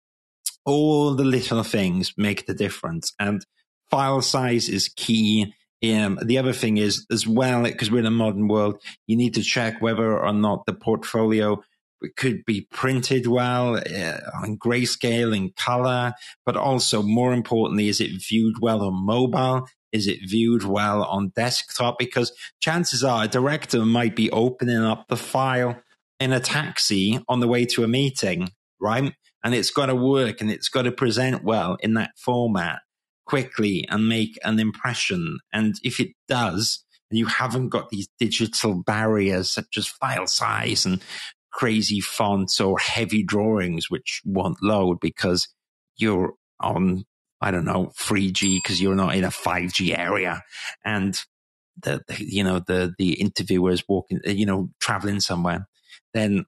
[0.64, 3.44] all the little things make the difference and
[3.90, 5.54] file size is key.
[5.84, 9.34] Um, the other thing is as well, because we're in a modern world, you need
[9.34, 11.62] to check whether or not the portfolio
[12.16, 16.12] could be printed well uh, on grayscale in color,
[16.44, 19.66] but also more importantly, is it viewed well on mobile?
[19.92, 21.98] Is it viewed well on desktop?
[21.98, 25.80] Because chances are a director might be opening up the file
[26.20, 29.12] in a taxi on the way to a meeting, right?
[29.42, 32.80] And it's got to work and it's got to present well in that format
[33.26, 35.38] quickly and make an impression.
[35.52, 40.84] And if it does, and you haven't got these digital barriers such as file size
[40.84, 41.00] and
[41.56, 45.48] crazy fonts or heavy drawings which won't load because
[45.96, 47.02] you're on
[47.40, 50.42] I don't know 3G because you're not in a 5G area.
[50.84, 51.18] And
[51.82, 55.66] the, you know the the interviewers walking you know traveling somewhere
[56.14, 56.44] then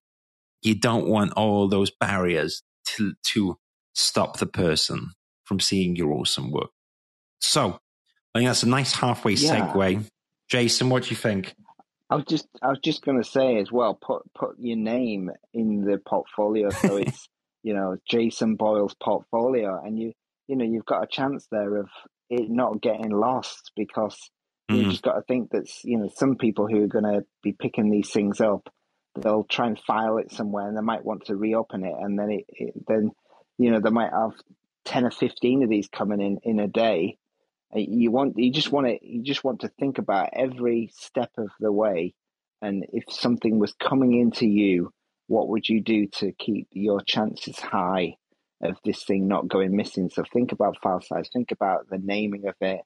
[0.63, 3.59] you don't want all those barriers to to
[3.95, 5.13] stop the person
[5.45, 6.71] from seeing your awesome work.
[7.41, 7.81] So
[8.35, 9.73] I think that's a nice halfway yeah.
[9.73, 10.05] segue.
[10.51, 11.55] Jason what do you think
[12.11, 15.31] I was just I was just going to say as well, put put your name
[15.53, 17.29] in the portfolio so it's
[17.63, 20.13] you know Jason Boyle's portfolio, and you
[20.47, 21.89] you know you've got a chance there of
[22.31, 24.17] it not getting lost because
[24.71, 24.77] mm.
[24.77, 27.53] you just got to think that you know some people who are going to be
[27.53, 28.73] picking these things up,
[29.21, 32.31] they'll try and file it somewhere, and they might want to reopen it, and then
[32.31, 33.11] it, it then
[33.59, 34.33] you know they might have
[34.87, 37.19] ten or fifteen of these coming in in a day
[37.75, 41.51] you want you just want to you just want to think about every step of
[41.61, 42.15] the way.
[42.63, 44.93] And if something was coming into you
[45.27, 48.17] what would you do to keep your chances high
[48.63, 50.09] of this thing not going missing?
[50.09, 52.81] So think about file size think about the naming of it.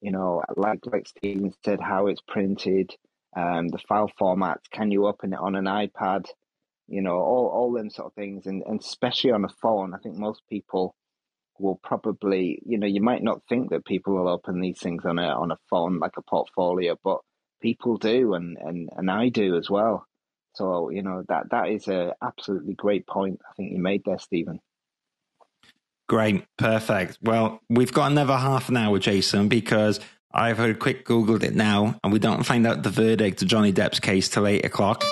[0.00, 2.94] You know like like Stephen said how it's printed
[3.36, 6.26] um, the file format can you open it on an ipad?
[6.88, 8.46] You know all, all them sort of things.
[8.46, 10.94] And, and especially on a phone i think most people
[11.62, 15.18] will probably, you know, you might not think that people will open these things on
[15.18, 17.20] a on a phone like a portfolio, but
[17.62, 20.06] people do, and and and I do as well.
[20.54, 23.40] So you know that that is a absolutely great point.
[23.48, 24.60] I think you made there, Stephen.
[26.08, 27.18] Great, perfect.
[27.22, 30.00] Well, we've got another half an hour, Jason, because
[30.34, 33.72] I've heard quick googled it now, and we don't find out the verdict of Johnny
[33.72, 35.04] Depp's case till eight o'clock.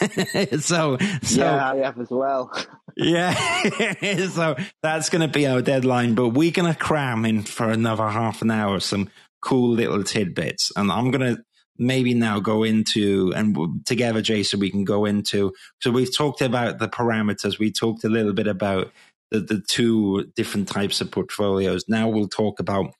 [0.60, 2.52] so, so yeah, I have as well.
[2.96, 3.34] yeah,
[4.28, 8.08] so that's going to be our deadline, but we're going to cram in for another
[8.08, 9.10] half an hour some
[9.42, 11.42] cool little tidbits, and I'm going to
[11.78, 15.52] maybe now go into and together, Jason, we can go into.
[15.80, 17.58] So we've talked about the parameters.
[17.58, 18.92] We talked a little bit about
[19.30, 21.84] the, the two different types of portfolios.
[21.88, 22.94] Now we'll talk about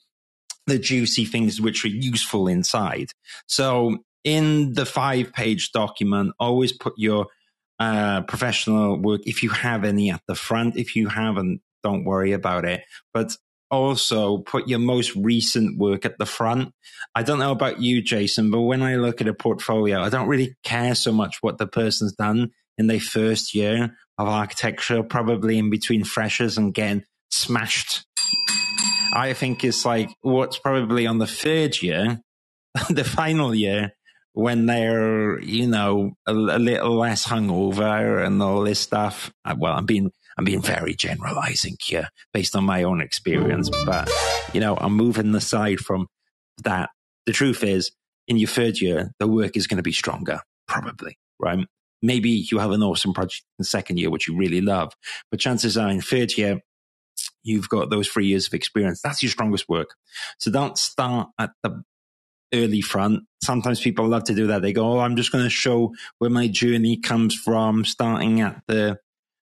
[0.66, 3.10] the juicy things which are useful inside.
[3.46, 7.26] So in the five page document, always put your
[7.78, 10.76] uh, professional work, if you have any at the front.
[10.76, 12.82] If you haven't, don't worry about it.
[13.12, 13.36] But
[13.70, 16.72] also put your most recent work at the front.
[17.14, 20.28] I don't know about you, Jason, but when I look at a portfolio, I don't
[20.28, 25.58] really care so much what the person's done in their first year of architecture, probably
[25.58, 28.06] in between freshers and getting smashed.
[29.12, 32.20] I think it's like what's probably on the third year,
[32.90, 33.92] the final year,
[34.32, 39.32] when they're you know a, a, little less hungover and all this stuff.
[39.44, 44.10] Uh, well, I'm being I'm being very generalizing here based on my own experience, but
[44.52, 46.08] you know I'm moving aside from
[46.64, 46.90] that.
[47.24, 47.90] The truth is,
[48.28, 51.66] in your third year, the work is going to be stronger, probably, right?
[52.02, 54.92] Maybe you have an awesome project in the second year, which you really love,
[55.30, 56.60] but chances are in third year,
[57.46, 59.00] you've got those three years of experience.
[59.00, 59.94] That's your strongest work.
[60.38, 61.82] So don't start at the
[62.52, 63.24] early front.
[63.42, 64.62] Sometimes people love to do that.
[64.62, 68.60] They go, "Oh, I'm just going to show where my journey comes from, starting at
[68.66, 68.98] the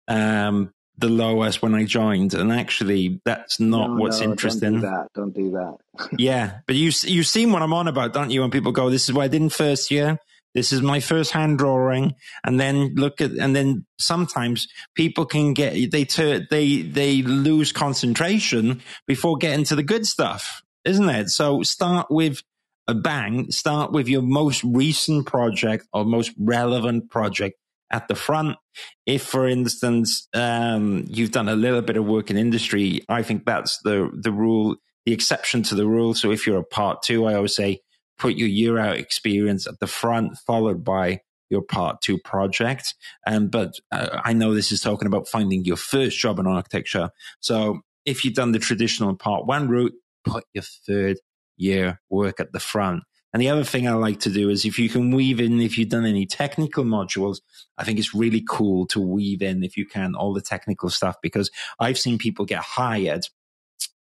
[0.07, 4.79] um, the lowest when I joined." And actually, that's not no, what's no, interesting.
[4.79, 5.07] Don't do that.
[5.13, 6.09] Don't do that.
[6.17, 8.41] yeah, but you you've seen what I'm on about, don't you?
[8.41, 10.19] When people go, "This is what I did in first year."
[10.53, 12.15] This is my first hand drawing.
[12.43, 17.71] And then look at, and then sometimes people can get, they, ter- they, they lose
[17.71, 21.29] concentration before getting to the good stuff, isn't it?
[21.29, 22.41] So start with
[22.87, 27.57] a bang, start with your most recent project or most relevant project
[27.89, 28.57] at the front.
[29.05, 33.45] If, for instance, um, you've done a little bit of work in industry, I think
[33.45, 36.13] that's the the rule, the exception to the rule.
[36.13, 37.81] So if you're a part two, I always say
[38.17, 42.95] put your year out experience at the front, followed by your part two project.
[43.27, 47.09] Um, but uh, I know this is talking about finding your first job in architecture.
[47.39, 49.93] So if you've done the traditional part one route,
[50.25, 51.17] put your third
[51.57, 53.03] year work at the front.
[53.33, 55.77] And the other thing I like to do is if you can weave in, if
[55.77, 57.39] you've done any technical modules,
[57.79, 61.15] I think it's really cool to weave in, if you can, all the technical stuff
[61.21, 61.49] because
[61.79, 63.27] I've seen people get hired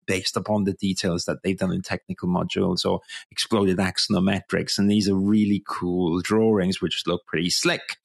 [0.09, 4.79] based upon the details that they've done in technical modules or exploded axonometrics.
[4.79, 7.97] And these are really cool drawings, which look pretty slick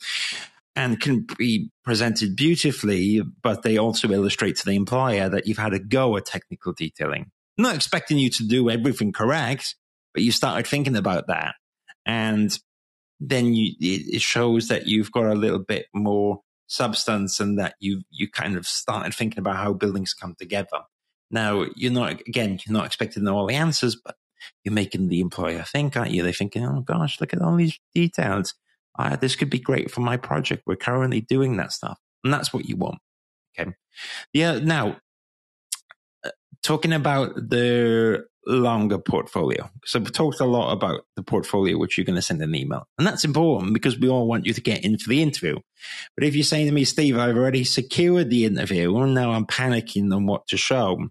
[0.76, 5.72] and can be presented beautifully, but they also illustrate to the employer that you've had
[5.72, 7.30] a go at technical detailing.
[7.56, 9.74] I'm not expecting you to do everything correct,
[10.12, 11.54] but you started thinking about that.
[12.04, 12.56] And
[13.18, 18.02] then you, it shows that you've got a little bit more substance and that you
[18.10, 20.82] you kind of started thinking about how buildings come together.
[21.30, 24.16] Now, you're not, again, you're not expected to know all the answers, but
[24.62, 26.22] you're making the employer think, aren't you?
[26.22, 28.54] They're thinking, oh gosh, look at all these details.
[28.98, 30.62] Uh, this could be great for my project.
[30.66, 31.98] We're currently doing that stuff.
[32.22, 32.98] And that's what you want.
[33.58, 33.72] Okay.
[34.32, 34.58] Yeah.
[34.58, 34.98] Now,
[36.64, 39.70] talking about the longer portfolio.
[39.84, 42.88] So we've talked a lot about the portfolio, which you're going to send an email.
[42.98, 45.58] And that's important because we all want you to get into the interview.
[46.16, 49.46] But if you're saying to me, Steve, I've already secured the interview and now I'm
[49.46, 51.08] panicking on what to show,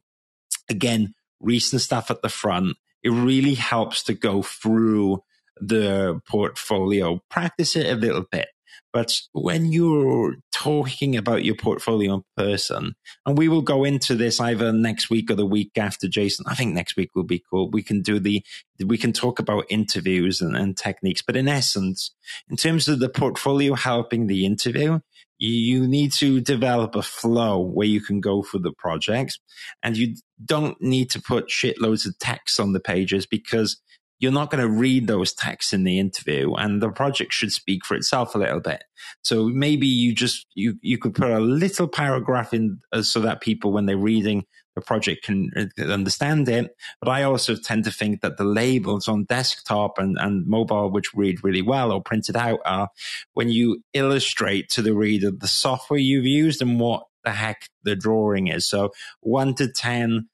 [0.70, 5.24] again, recent stuff at the front, it really helps to go through
[5.58, 8.48] the portfolio, practice it a little bit.
[8.94, 12.94] But when you're talking about your portfolio in person,
[13.26, 16.46] and we will go into this either next week or the week after, Jason.
[16.48, 17.72] I think next week will be cool.
[17.72, 18.44] We can do the,
[18.86, 21.24] we can talk about interviews and, and techniques.
[21.24, 22.14] But in essence,
[22.50, 25.00] in terms of the portfolio helping the interview,
[25.40, 29.40] you need to develop a flow where you can go for the projects
[29.82, 33.82] and you don't need to put shitloads of text on the pages because
[34.24, 37.86] you're not going to read those texts in the interview and the project should speak
[37.86, 38.86] for itself a little bit.
[39.22, 43.42] So maybe you just, you, you could put a little paragraph in uh, so that
[43.42, 46.74] people, when they're reading the project can uh, understand it.
[47.02, 51.14] But I also tend to think that the labels on desktop and, and mobile, which
[51.14, 52.88] read really well or printed out are
[53.34, 57.96] when you illustrate to the reader the software you've used and what the heck the
[57.96, 58.68] drawing is.
[58.68, 60.30] So one to 10,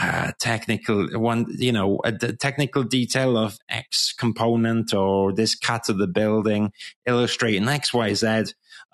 [0.00, 5.88] uh, technical one, you know, a, the technical detail of X component or this cut
[5.88, 6.72] of the building,
[7.06, 8.44] illustrating X, Y, Z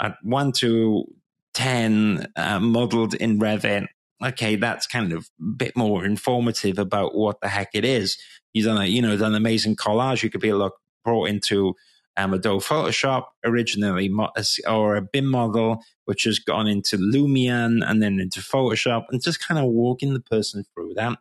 [0.01, 1.05] at one to
[1.55, 3.87] 10 uh, modeled in Revit.
[4.25, 8.19] Okay, that's kind of a bit more informative about what the heck it is.
[8.53, 10.23] You've done a, you know, done an amazing collage.
[10.23, 11.75] You could be look brought into
[12.17, 14.13] um, Adobe Photoshop originally,
[14.67, 19.47] or a BIM model, which has gone into Lumion and then into Photoshop, and just
[19.47, 21.19] kind of walking the person through that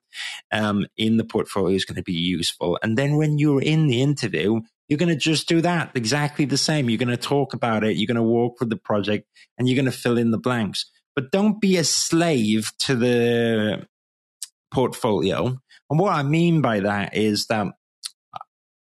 [0.51, 2.79] um, in the portfolio is going to be useful.
[2.81, 6.57] And then when you're in the interview, you're going to just do that exactly the
[6.57, 6.89] same.
[6.89, 9.27] You're going to talk about it, you're going to walk through the project,
[9.57, 10.85] and you're going to fill in the blanks.
[11.15, 13.87] But don't be a slave to the
[14.73, 15.57] portfolio.
[15.89, 17.67] And what I mean by that is that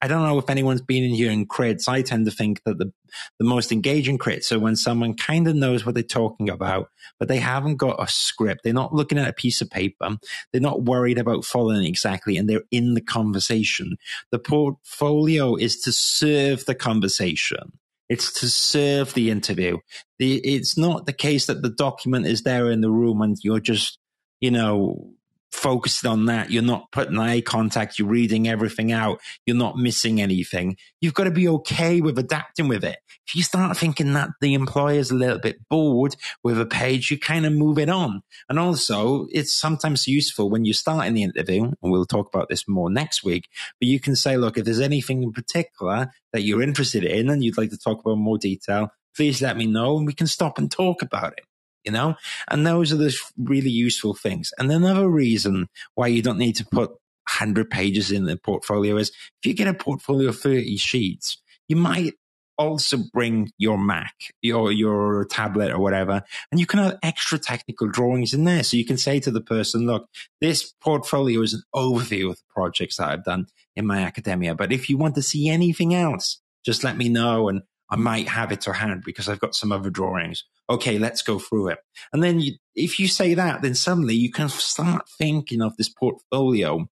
[0.02, 1.88] I don't know if anyone's been in here in crits.
[1.88, 2.90] I tend to think that the,
[3.38, 7.28] the most engaging crits are when someone kind of knows what they're talking about, but
[7.28, 8.62] they haven't got a script.
[8.64, 10.16] They're not looking at a piece of paper.
[10.52, 13.96] They're not worried about following exactly, and they're in the conversation.
[14.30, 17.78] The portfolio is to serve the conversation.
[18.08, 19.78] It's to serve the interview.
[20.18, 23.60] The, it's not the case that the document is there in the room and you're
[23.60, 23.98] just,
[24.40, 25.14] you know,
[25.52, 26.50] focused on that.
[26.50, 27.98] You're not putting eye contact.
[27.98, 29.20] You're reading everything out.
[29.46, 30.76] You're not missing anything.
[31.00, 32.98] You've got to be okay with adapting with it.
[33.26, 37.18] If you start thinking that the employer's a little bit bored with a page, you
[37.18, 38.22] kind of move it on.
[38.48, 42.48] And also it's sometimes useful when you start in the interview, and we'll talk about
[42.48, 43.48] this more next week,
[43.80, 47.44] but you can say, look, if there's anything in particular that you're interested in and
[47.44, 50.58] you'd like to talk about more detail, please let me know and we can stop
[50.58, 51.44] and talk about it
[51.84, 52.16] you know?
[52.48, 54.52] And those are the really useful things.
[54.58, 59.10] And another reason why you don't need to put 100 pages in the portfolio is
[59.10, 62.14] if you get a portfolio of 30 sheets, you might
[62.58, 67.88] also bring your Mac, your, your tablet or whatever, and you can have extra technical
[67.88, 68.62] drawings in there.
[68.62, 70.06] So you can say to the person, look,
[70.42, 74.54] this portfolio is an overview of the projects that I've done in my academia.
[74.54, 78.28] But if you want to see anything else, Just let me know and I might
[78.28, 80.44] have it to hand because I've got some other drawings.
[80.68, 81.78] Okay, let's go through it.
[82.12, 85.88] And then you, if you say that, then suddenly you can start thinking of this
[85.88, 86.88] portfolio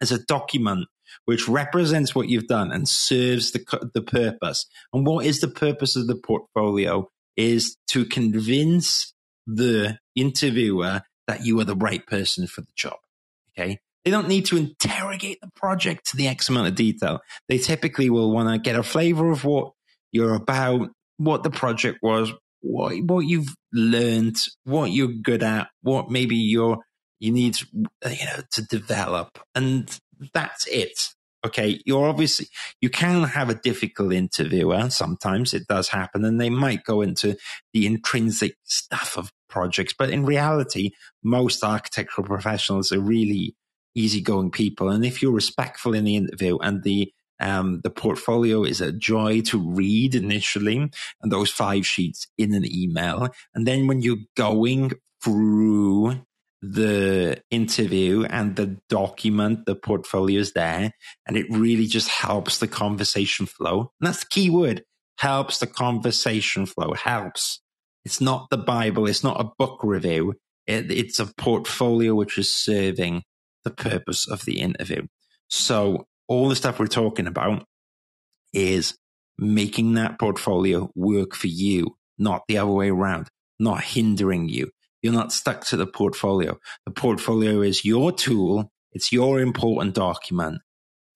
[0.00, 0.86] as a document
[1.24, 4.66] which represents what you've done and serves the, the purpose.
[4.92, 9.14] And what is the purpose of the portfolio is to convince
[9.46, 12.96] the interviewer that you are the right person for the job.
[13.52, 13.78] Okay.
[14.04, 17.20] They don't need to interrogate the project to the X amount of detail.
[17.48, 19.72] They typically will want to get a flavor of what
[20.12, 26.10] you're about, what the project was, what, what you've learned, what you're good at, what
[26.10, 26.78] maybe you're,
[27.20, 27.56] you need,
[28.04, 29.38] uh, you know, to develop.
[29.54, 29.98] And
[30.32, 30.98] that's it.
[31.44, 31.80] Okay.
[31.84, 32.46] You're obviously,
[32.80, 34.90] you can have a difficult interviewer.
[34.90, 37.36] Sometimes it does happen and they might go into
[37.72, 39.94] the intrinsic stuff of projects.
[39.96, 40.92] But in reality,
[41.22, 43.56] most architectural professionals are really
[43.94, 44.88] easygoing people.
[44.88, 49.40] And if you're respectful in the interview and the um, the portfolio is a joy
[49.42, 50.90] to read initially,
[51.22, 53.28] and those five sheets in an email.
[53.54, 56.20] And then when you're going through
[56.60, 60.92] the interview and the document, the portfolio is there,
[61.26, 63.92] and it really just helps the conversation flow.
[64.00, 64.84] And that's the key word
[65.18, 67.60] helps the conversation flow, helps.
[68.04, 70.34] It's not the Bible, it's not a book review,
[70.66, 73.24] it, it's a portfolio which is serving
[73.64, 75.06] the purpose of the interview.
[75.48, 77.64] So, all the stuff we're talking about
[78.52, 78.96] is
[79.38, 84.70] making that portfolio work for you, not the other way around, not hindering you.
[85.02, 86.58] You're not stuck to the portfolio.
[86.84, 88.70] The portfolio is your tool.
[88.92, 90.60] It's your important document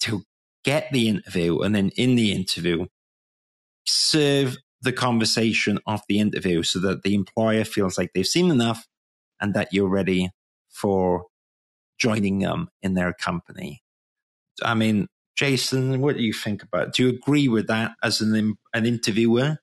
[0.01, 0.23] to
[0.65, 1.61] get the interview.
[1.61, 2.87] And then in the interview,
[3.85, 8.87] serve the conversation of the interview so that the employer feels like they've seen enough
[9.41, 10.31] and that you're ready
[10.69, 11.27] for
[11.99, 13.82] joining them in their company.
[14.63, 16.95] I mean, Jason, what do you think about it?
[16.95, 19.59] Do you agree with that as an, an interviewer?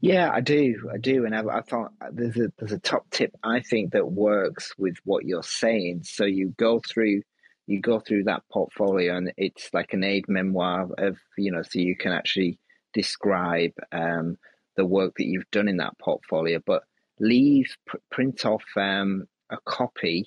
[0.00, 0.88] Yeah, I do.
[0.92, 4.10] I do, and I, I, thought there's a there's a top tip I think that
[4.10, 6.04] works with what you're saying.
[6.04, 7.22] So you go through
[7.66, 11.78] you go through that portfolio, and it's like an aid memoir of you know, so
[11.78, 12.58] you can actually
[12.94, 14.38] describe um,
[14.76, 16.82] the work that you've done in that portfolio, but
[17.20, 20.26] leave pr- print off um, a copy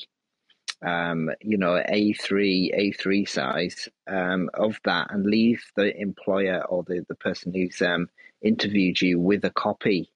[0.84, 7.06] um, you know, A3, A3 size um, of that and leave the employer or the,
[7.08, 8.10] the person who's um,
[8.42, 10.12] interviewed you with a copy.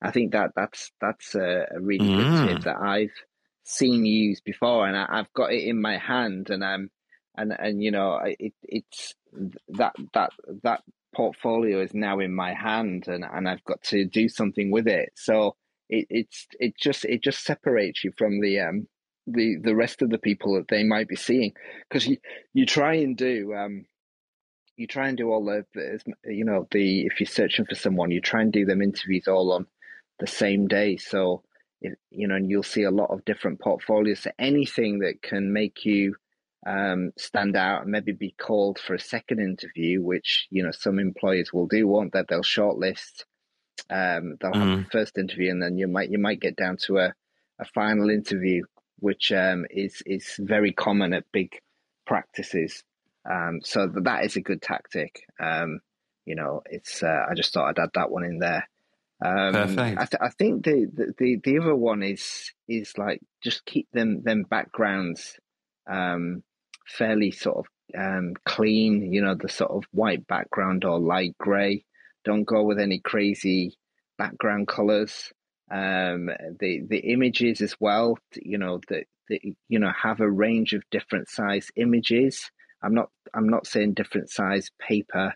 [0.00, 2.16] I think that that's that's a, a really mm.
[2.16, 3.14] good tip that I've
[3.64, 6.90] seen used before, and I, have got it in my hand, and I'm
[7.36, 9.14] and and you know it it's
[9.68, 10.82] that that that
[11.14, 15.12] portfolio is now in my hand, and and I've got to do something with it.
[15.16, 15.56] So
[15.88, 18.88] it it's it just it just separates you from the um
[19.26, 21.52] the the rest of the people that they might be seeing.
[21.88, 22.18] Because you
[22.54, 23.84] you try and do um
[24.76, 25.64] you try and do all the,
[26.24, 29.52] you know the if you're searching for someone you try and do them interviews all
[29.52, 29.66] on
[30.18, 30.96] the same day.
[30.96, 31.42] So
[31.80, 34.20] if, you know and you'll see a lot of different portfolios.
[34.20, 36.16] So anything that can make you
[36.66, 40.98] um, stand out and maybe be called for a second interview which you know some
[40.98, 43.22] employers will do won't that they'll shortlist
[43.88, 44.70] um, they'll mm.
[44.70, 47.14] have the first interview and then you might you might get down to a,
[47.60, 48.64] a final interview
[48.98, 51.60] which um, is is very common at big
[52.06, 52.82] practices.
[53.28, 55.22] Um, so that is a good tactic.
[55.40, 55.80] Um,
[56.24, 58.68] you know, it's uh, I just thought I'd add that one in there.
[59.24, 59.98] Um, Perfect.
[59.98, 64.22] I, th- I think the, the the other one is is like just keep them
[64.22, 65.38] them backgrounds
[65.88, 66.42] um,
[66.86, 67.66] fairly sort of
[67.98, 69.12] um, clean.
[69.12, 71.84] You know, the sort of white background or light grey.
[72.24, 73.78] Don't go with any crazy
[74.18, 75.32] background colors
[75.70, 78.18] um, the the images as well.
[78.34, 79.06] You know that
[79.68, 82.50] you know have a range of different size images.
[82.82, 85.34] I'm not I'm not saying different size paper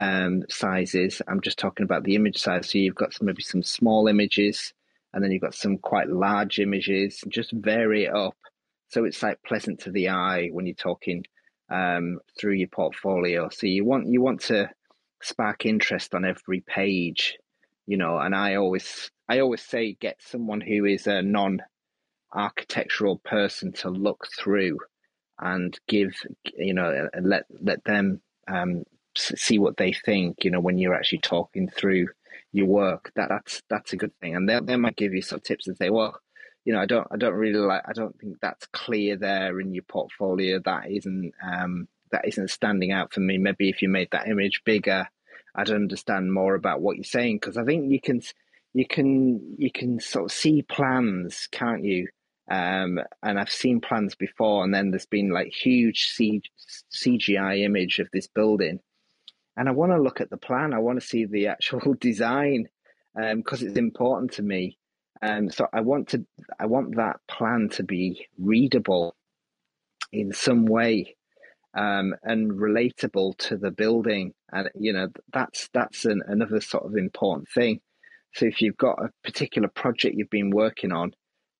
[0.00, 1.22] um, sizes.
[1.28, 2.70] I'm just talking about the image size.
[2.70, 4.72] So you've got some, maybe some small images,
[5.12, 7.22] and then you've got some quite large images.
[7.28, 8.36] Just vary it up
[8.92, 11.24] so it's like pleasant to the eye when you're talking
[11.70, 13.48] um, through your portfolio.
[13.48, 14.68] So you want you want to
[15.22, 17.38] spark interest on every page,
[17.86, 18.18] you know.
[18.18, 21.60] And I always I always say get someone who is a non
[22.34, 24.78] architectural person to look through
[25.38, 26.12] and give
[26.56, 28.84] you know let let them um,
[29.16, 32.08] see what they think you know when you're actually talking through
[32.52, 33.10] your work.
[33.16, 34.36] That that's that's a good thing.
[34.36, 36.18] And they they might give you some tips and say well
[36.64, 39.74] you know I don't I don't really like I don't think that's clear there in
[39.74, 40.60] your portfolio.
[40.64, 43.38] That isn't um, that isn't standing out for me.
[43.38, 45.08] Maybe if you made that image bigger
[45.54, 48.22] I'd understand more about what you're saying because I think you can
[48.74, 52.08] you can you can sort of see plans, can't you?
[52.50, 58.08] Um, and I've seen plans before, and then there's been like huge CGI image of
[58.12, 58.80] this building,
[59.56, 60.72] and I want to look at the plan.
[60.74, 62.68] I want to see the actual design
[63.14, 64.78] because um, it's important to me.
[65.20, 66.26] Um, so I want to
[66.58, 69.14] I want that plan to be readable
[70.12, 71.16] in some way
[71.74, 76.96] um, and relatable to the building, and you know that's that's an, another sort of
[76.96, 77.80] important thing.
[78.34, 81.12] So if you've got a particular project you've been working on,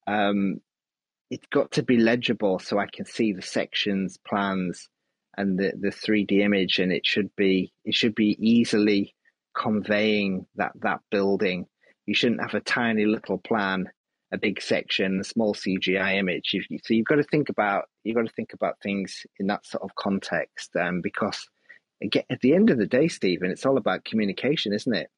[0.06, 0.58] um,
[1.30, 4.88] it's got to be legible so I can see the sections, plans,
[5.36, 9.14] and the the three D image, and it should be it should be easily
[9.56, 11.66] conveying that that building.
[12.06, 13.88] You shouldn't have a tiny little plan,
[14.32, 16.50] a big section, a small CGI image.
[16.52, 19.66] You, so you've got to think about you've got to think about things in that
[19.66, 21.46] sort of context, um, because
[22.02, 25.08] again, at the end of the day, Stephen, it's all about communication, isn't it?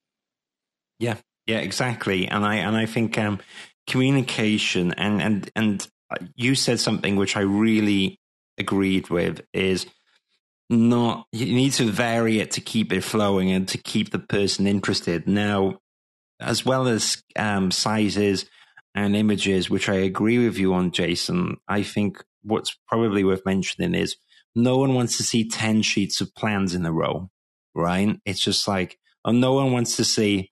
[0.98, 2.26] Yeah, yeah, exactly.
[2.26, 3.40] And I and I think um,
[3.86, 5.88] communication and and and
[6.34, 8.18] you said something which I really
[8.58, 9.86] agreed with is
[10.70, 14.66] not you need to vary it to keep it flowing and to keep the person
[14.66, 15.78] interested now
[16.40, 18.46] as well as um, sizes
[18.94, 23.94] and images which i agree with you on jason i think what's probably worth mentioning
[23.94, 24.16] is
[24.54, 27.30] no one wants to see 10 sheets of plans in a row
[27.74, 30.50] right it's just like oh, no one wants to see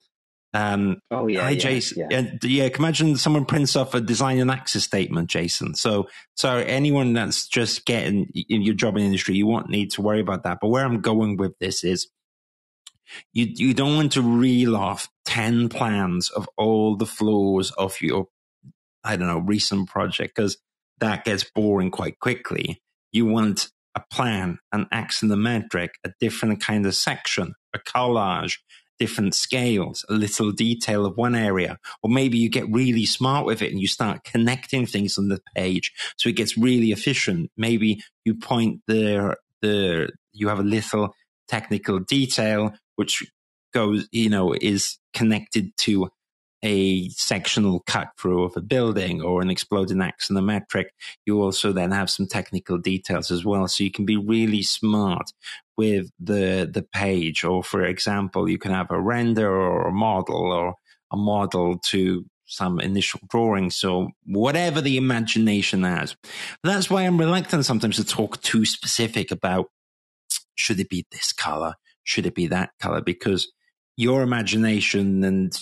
[0.54, 2.06] um, oh yeah, hi yeah, Jason.
[2.10, 2.22] Yeah.
[2.42, 5.74] yeah, imagine someone prints off a design and access statement, Jason.
[5.74, 10.02] So, so anyone that's just getting in your job in industry, you won't need to
[10.02, 10.58] worry about that.
[10.60, 12.08] But where I'm going with this is,
[13.32, 18.28] you you don't want to reel off ten plans of all the floors of your,
[19.04, 20.58] I don't know, recent project because
[20.98, 22.80] that gets boring quite quickly.
[23.12, 28.58] You want a plan, an axonometric, a different kind of section, a collage,
[28.98, 33.60] different scales, a little detail of one area, or maybe you get really smart with
[33.60, 37.50] it and you start connecting things on the page so it gets really efficient.
[37.56, 41.14] Maybe you point the the you have a little
[41.48, 43.24] technical detail which
[43.74, 46.08] goes, you know, is connected to
[46.62, 50.86] a sectional cut through of a building or an exploding axonometric,
[51.26, 53.66] you also then have some technical details as well.
[53.66, 55.32] So you can be really smart
[55.76, 57.44] with the the page.
[57.44, 60.74] Or for example, you can have a render or a model or
[61.12, 63.70] a model to some initial drawing.
[63.70, 66.14] So whatever the imagination has.
[66.62, 69.66] That's why I'm reluctant sometimes to talk too specific about
[70.54, 71.74] should it be this color?
[72.04, 73.00] Should it be that color?
[73.00, 73.50] Because
[73.96, 75.52] your imagination and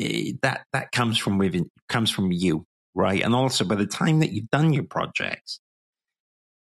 [0.00, 3.22] Eh, that that comes from within comes from you, right?
[3.22, 5.60] And also by the time that you've done your projects,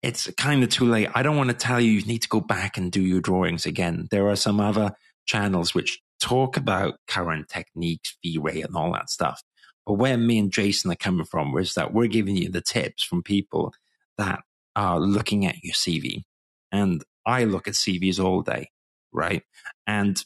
[0.01, 1.09] it's kind of too late.
[1.15, 3.65] I don't want to tell you you need to go back and do your drawings
[3.65, 4.07] again.
[4.11, 4.91] There are some other
[5.25, 9.41] channels which talk about current techniques, V-Ray and all that stuff.
[9.85, 13.03] But where me and Jason are coming from is that we're giving you the tips
[13.03, 13.73] from people
[14.17, 14.41] that
[14.75, 16.23] are looking at your CV.
[16.71, 18.69] And I look at CVs all day,
[19.11, 19.43] right?
[19.87, 20.23] And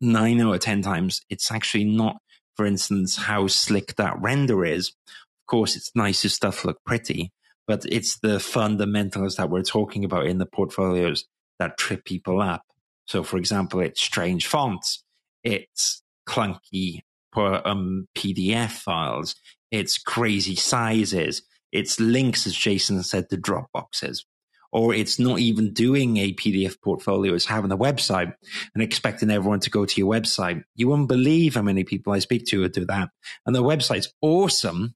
[0.00, 2.18] nine out of 10 times, it's actually not
[2.60, 4.88] for instance, how slick that render is.
[4.88, 7.32] Of course, it's nice if stuff look pretty,
[7.66, 11.24] but it's the fundamentals that we're talking about in the portfolios
[11.58, 12.66] that trip people up.
[13.06, 15.02] So, for example, it's strange fonts,
[15.42, 17.00] it's clunky
[17.34, 19.36] um, PDF files,
[19.70, 21.40] it's crazy sizes,
[21.72, 24.24] it's links, as Jason said, to Dropboxes
[24.72, 28.32] or it's not even doing a PDF portfolio, it's having a website
[28.74, 30.62] and expecting everyone to go to your website.
[30.76, 33.10] You won't believe how many people I speak to who do that.
[33.44, 34.94] And the website's awesome,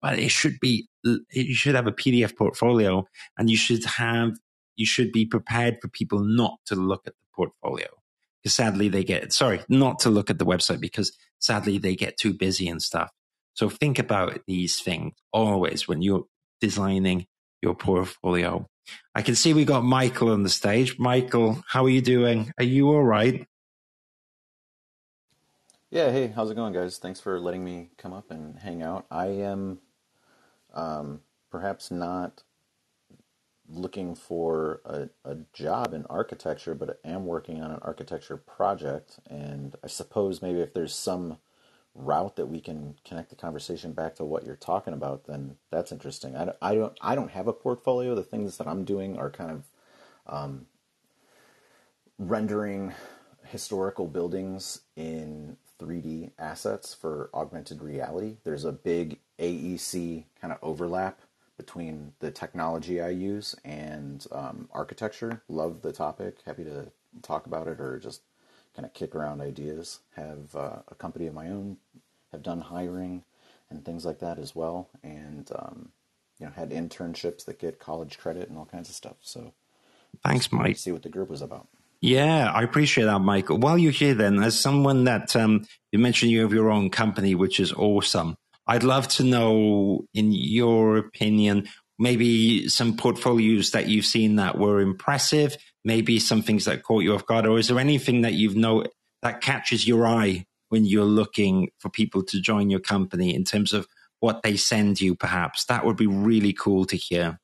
[0.00, 3.06] but it should be, you should have a PDF portfolio
[3.36, 4.38] and you should have,
[4.76, 7.88] you should be prepared for people not to look at the portfolio.
[8.42, 12.16] Because sadly they get, sorry, not to look at the website because sadly they get
[12.16, 13.10] too busy and stuff.
[13.54, 16.24] So think about these things always when you're
[16.60, 17.26] designing
[17.60, 18.66] your portfolio.
[19.14, 20.98] I can see we got Michael on the stage.
[20.98, 22.52] Michael, how are you doing?
[22.58, 23.46] Are you all right?
[25.90, 26.96] Yeah, hey, how's it going, guys?
[26.96, 29.06] Thanks for letting me come up and hang out.
[29.10, 29.80] I am
[30.72, 31.20] um,
[31.50, 32.42] perhaps not
[33.68, 39.20] looking for a, a job in architecture, but I am working on an architecture project,
[39.28, 41.38] and I suppose maybe if there's some
[41.94, 45.92] route that we can connect the conversation back to what you're talking about, then that's
[45.92, 46.36] interesting.
[46.36, 48.14] I, don't, I don't I don't have a portfolio.
[48.14, 49.64] The things that I'm doing are kind of
[50.26, 50.66] um,
[52.18, 52.94] rendering
[53.44, 58.36] historical buildings in 3D assets for augmented reality.
[58.44, 61.20] There's a big AEC kind of overlap
[61.56, 65.42] between the technology I use and um, architecture.
[65.48, 66.38] Love the topic.
[66.46, 66.90] Happy to
[67.22, 68.22] talk about it or just
[68.74, 70.00] kind of kick around ideas.
[70.16, 71.78] Have uh, a company of my own.
[72.32, 73.24] Have done hiring
[73.70, 75.90] and things like that as well, and um,
[76.38, 79.16] you know had internships that get college credit and all kinds of stuff.
[79.20, 79.52] So
[80.22, 80.76] thanks, Mike.
[80.76, 81.68] See what the group was about.
[82.00, 83.58] Yeah, I appreciate that, Michael.
[83.58, 87.34] While you're here, then, as someone that um, you mentioned you have your own company,
[87.34, 88.36] which is awesome.
[88.66, 91.68] I'd love to know, in your opinion,
[91.98, 97.14] maybe some portfolios that you've seen that were impressive, maybe some things that caught you
[97.14, 98.84] off guard, or is there anything that you've know
[99.22, 103.72] that catches your eye when you're looking for people to join your company in terms
[103.72, 103.86] of
[104.20, 105.64] what they send you, perhaps?
[105.64, 107.40] That would be really cool to hear.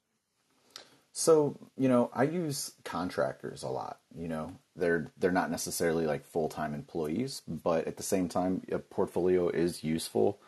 [1.12, 4.52] So, you know, I use contractors a lot, you know.
[4.76, 9.82] They're they're not necessarily like full-time employees, but at the same time a portfolio is
[9.82, 10.38] useful.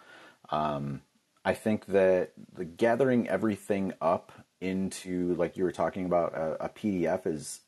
[0.50, 1.02] Um,
[1.44, 4.30] I think that the gathering everything up
[4.60, 7.62] into like you were talking about a, a PDF is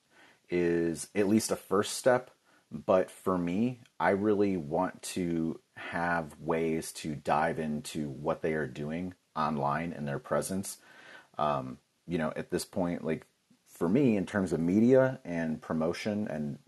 [0.52, 2.30] is at least a first step,
[2.70, 8.66] but for me, I really want to have ways to dive into what they are
[8.66, 10.76] doing online and their presence.
[11.38, 13.26] Um, you know, at this point, like
[13.66, 16.58] for me, in terms of media and promotion and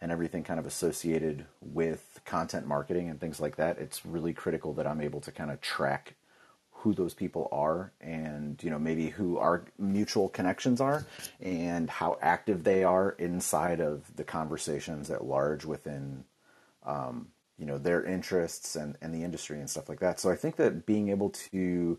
[0.00, 4.72] and everything kind of associated with content marketing and things like that, it's really critical
[4.74, 6.14] that I'm able to kind of track
[6.78, 11.04] who those people are and you know maybe who our mutual connections are
[11.40, 16.24] and how active they are inside of the conversations at large within
[16.84, 20.36] um, you know their interests and, and the industry and stuff like that so i
[20.36, 21.98] think that being able to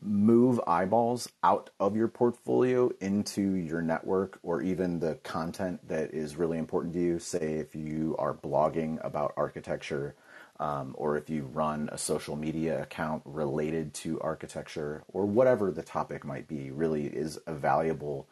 [0.00, 6.36] move eyeballs out of your portfolio into your network or even the content that is
[6.36, 7.18] really important to you.
[7.18, 10.14] Say, if you are blogging about architecture,
[10.60, 15.82] um, or if you run a social media account related to architecture, or whatever the
[15.82, 18.26] topic might be, really is a valuable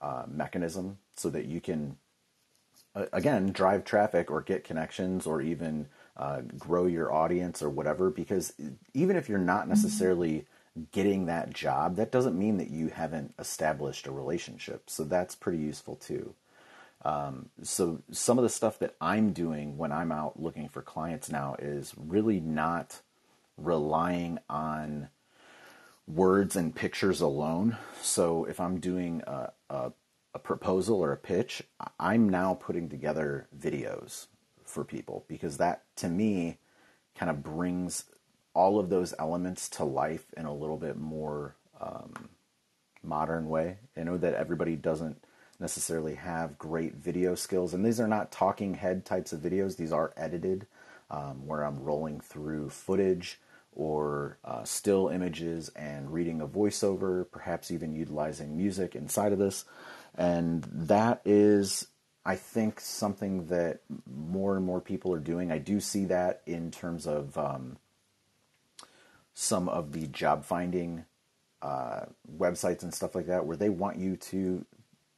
[0.00, 1.96] uh, mechanism so that you can,
[2.94, 8.10] uh, again, drive traffic or get connections or even uh, grow your audience or whatever.
[8.10, 8.52] Because
[8.94, 10.46] even if you're not necessarily
[10.92, 14.88] getting that job, that doesn't mean that you haven't established a relationship.
[14.88, 16.34] So that's pretty useful too.
[17.02, 21.30] Um, so some of the stuff that I'm doing when I'm out looking for clients
[21.30, 23.00] now is really not
[23.56, 25.08] relying on
[26.06, 27.76] words and pictures alone.
[28.02, 29.92] So if I'm doing a, a,
[30.34, 31.62] a proposal or a pitch,
[31.98, 34.26] I'm now putting together videos
[34.64, 36.58] for people because that to me
[37.16, 38.04] kind of brings
[38.54, 42.28] all of those elements to life in a little bit more um,
[43.02, 43.78] modern way.
[43.96, 45.22] I know that everybody doesn't
[45.60, 49.76] necessarily have great video skills, and these are not talking head types of videos.
[49.76, 50.66] These are edited,
[51.10, 53.38] um, where I'm rolling through footage
[53.72, 59.64] or uh, still images and reading a voiceover, perhaps even utilizing music inside of this.
[60.16, 61.86] And that is,
[62.24, 65.52] I think, something that more and more people are doing.
[65.52, 67.78] I do see that in terms of um,
[69.34, 71.04] some of the job finding
[71.62, 72.06] uh,
[72.36, 74.64] websites and stuff like that where they want you to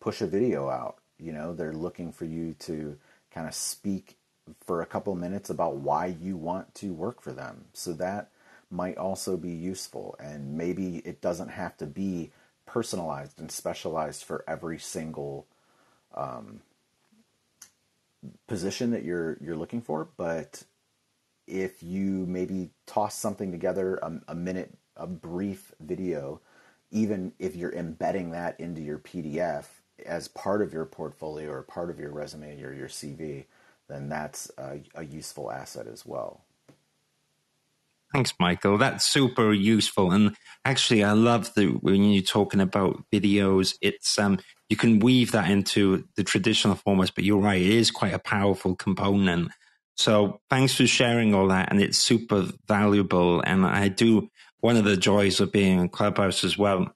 [0.02, 0.96] push a video out.
[1.18, 2.98] You know, they're looking for you to
[3.30, 4.16] kind of speak
[4.66, 7.66] for a couple minutes about why you want to work for them.
[7.72, 8.30] So that
[8.68, 10.16] might also be useful.
[10.18, 12.32] And maybe it doesn't have to be
[12.66, 15.46] personalized and specialized for every single
[16.14, 16.62] um,
[18.48, 20.64] position that you're you're looking for, but
[21.46, 26.40] if you maybe toss something together a, a minute, a brief video,
[26.90, 29.64] even if you're embedding that into your PDF
[30.06, 33.46] as part of your portfolio or part of your resume or your CV,
[33.88, 36.44] then that's a, a useful asset as well.
[38.12, 38.76] Thanks, Michael.
[38.76, 40.12] That's super useful.
[40.12, 44.38] And actually, I love the when you're talking about videos, it's um,
[44.68, 48.18] you can weave that into the traditional formats, but you're right, it is quite a
[48.18, 49.50] powerful component.
[49.96, 51.70] So thanks for sharing all that.
[51.70, 53.40] And it's super valuable.
[53.40, 54.28] And I do,
[54.60, 56.94] one of the joys of being in Clubhouse as well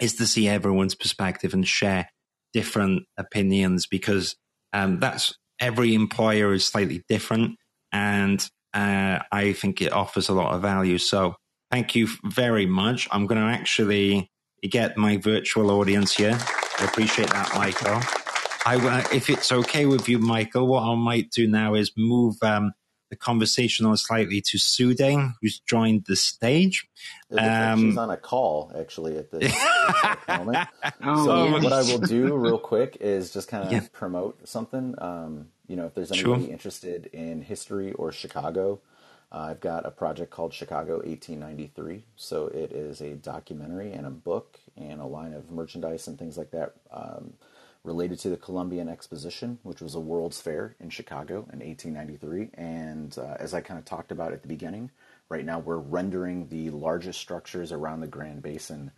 [0.00, 2.10] is to see everyone's perspective and share
[2.52, 4.36] different opinions because
[4.72, 7.56] um, that's every employer is slightly different.
[7.92, 8.40] And
[8.72, 10.98] uh, I think it offers a lot of value.
[10.98, 11.34] So
[11.70, 13.08] thank you very much.
[13.10, 14.30] I'm going to actually
[14.62, 16.38] get my virtual audience here.
[16.78, 18.00] I appreciate that, Michael.
[18.66, 22.72] I, if it's okay with you, Michael, what I might do now is move um,
[23.10, 25.00] the conversation on slightly to Sude,
[25.40, 26.86] who's joined the stage.
[27.36, 29.52] Um, she's on a call actually at this
[30.28, 30.68] moment.
[31.02, 33.80] Oh, so what I will do real quick is just kind of yeah.
[33.92, 34.94] promote something.
[34.98, 36.52] Um, you know, if there's anybody sure.
[36.52, 38.80] interested in history or Chicago,
[39.32, 42.04] uh, I've got a project called Chicago 1893.
[42.16, 46.36] So it is a documentary and a book and a line of merchandise and things
[46.36, 46.74] like that.
[46.92, 47.34] Um,
[47.84, 52.50] related to the Columbian Exposition, which was a World's Fair in Chicago in 1893.
[52.54, 54.90] And uh, as I kind of talked about at the beginning,
[55.28, 58.90] right now we're rendering the largest structures around the Grand Basin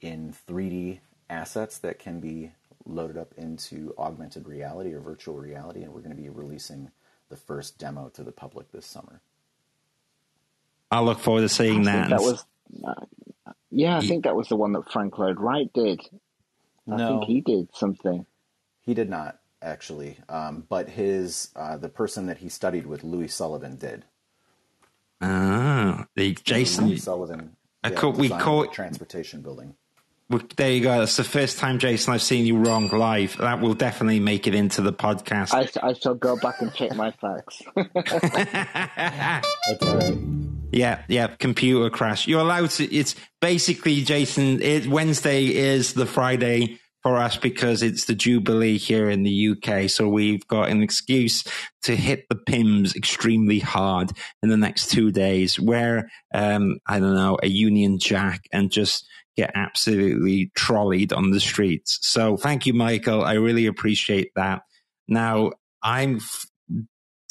[0.00, 2.52] in 3D assets that can be
[2.86, 6.90] loaded up into augmented reality or virtual reality, and we're going to be releasing
[7.28, 9.20] the first demo to the public this summer.
[10.90, 12.08] I look forward to seeing that.
[12.08, 12.44] That was,
[12.86, 12.94] uh,
[13.70, 16.00] yeah, I think that was the one that Frank Lloyd Wright did.
[16.90, 18.24] I no, think he did something.
[18.80, 23.28] He did not actually, um, but his uh, the person that he studied with, Louis
[23.28, 24.06] Sullivan, did.
[25.20, 27.56] Ah, the Jason Louis Sullivan.
[27.84, 29.74] I call, we call it transportation building.
[30.56, 30.98] There you go.
[30.98, 33.38] That's the first time, Jason, I've seen you wrong live.
[33.38, 35.54] That will definitely make it into the podcast.
[35.54, 37.62] I, I shall go back and check my facts.
[40.70, 42.26] Yeah, yeah, computer crash.
[42.26, 42.94] You're allowed to.
[42.94, 44.60] It's basically, Jason.
[44.60, 49.88] It, Wednesday is the Friday for us because it's the Jubilee here in the UK.
[49.88, 51.44] So we've got an excuse
[51.82, 54.12] to hit the Pimm's extremely hard
[54.42, 55.58] in the next two days.
[55.58, 59.06] Where um, I don't know a Union Jack and just
[59.38, 62.00] get absolutely trolleyed on the streets.
[62.02, 63.24] So thank you, Michael.
[63.24, 64.62] I really appreciate that.
[65.06, 66.20] Now I'm.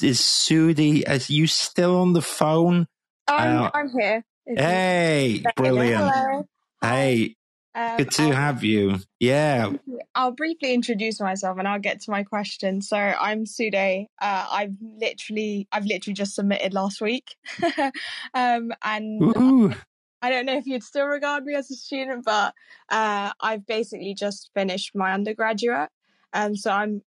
[0.02, 0.80] Is Sude?
[0.80, 2.86] Is you still on the phone?
[3.28, 4.24] I'm, uh, I'm here.
[4.46, 6.10] Hey, brilliant.
[6.10, 6.44] Hello.
[6.80, 7.34] Hey,
[7.74, 8.98] um, good to I'll, have you.
[9.20, 9.72] Yeah.
[10.14, 12.80] I'll briefly introduce myself and I'll get to my question.
[12.80, 13.74] So I'm Sude.
[13.74, 17.36] Uh, I've literally, I've literally just submitted last week,
[18.34, 19.74] um, and Woo-hoo.
[20.20, 22.54] I don't know if you'd still regard me as a student, but
[22.88, 25.90] uh, I've basically just finished my undergraduate,
[26.32, 27.02] and so I'm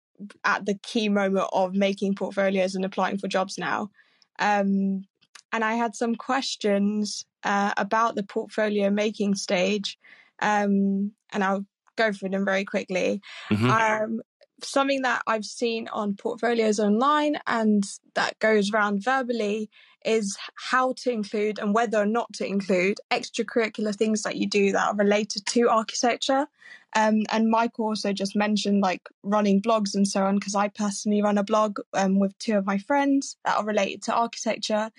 [0.45, 3.91] at the key moment of making portfolios and applying for jobs now.
[4.39, 5.05] Um,
[5.53, 9.99] and I had some questions uh, about the portfolio making stage,
[10.41, 11.65] um, and I'll
[11.97, 13.21] go through them very quickly.
[13.51, 13.71] Mm-hmm.
[13.71, 14.21] Um,
[14.63, 17.85] something that I've seen on portfolios online and
[18.15, 19.71] that goes around verbally
[20.07, 24.73] is how to include and whether or not to include extracurricular things that you do
[24.73, 26.47] that are related to architecture.
[26.95, 31.23] Um, and Mike also just mentioned like running blogs and so on, because I personally
[31.23, 34.91] run a blog um, with two of my friends that are related to architecture.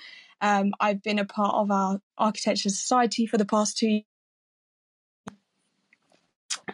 [0.42, 4.04] Um, I've been a part of our architecture society for the past two years.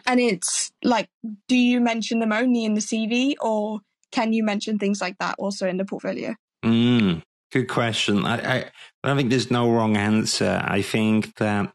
[0.06, 1.08] and it's like,
[1.48, 3.80] do you mention them only in the CV or
[4.10, 6.34] can you mention things like that also in the portfolio?
[6.64, 7.22] Mm,
[7.54, 8.26] good question.
[8.26, 8.56] I, I,
[9.02, 10.60] I don't think there's no wrong answer.
[10.62, 11.72] I think that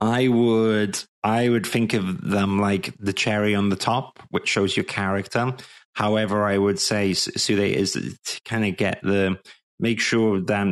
[0.00, 4.76] I would I would think of them like the cherry on the top, which shows
[4.76, 5.54] your character.
[5.94, 9.38] However, I would say Sude is to kind of get the
[9.80, 10.66] make sure that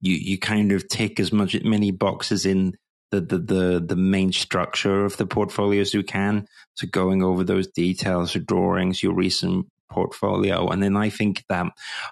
[0.00, 2.74] you you kind of tick as much many boxes in
[3.10, 6.46] the, the, the, the main structure of the portfolio as you can.
[6.74, 10.68] So going over those details, your drawings, your recent portfolio.
[10.68, 11.66] And then I think that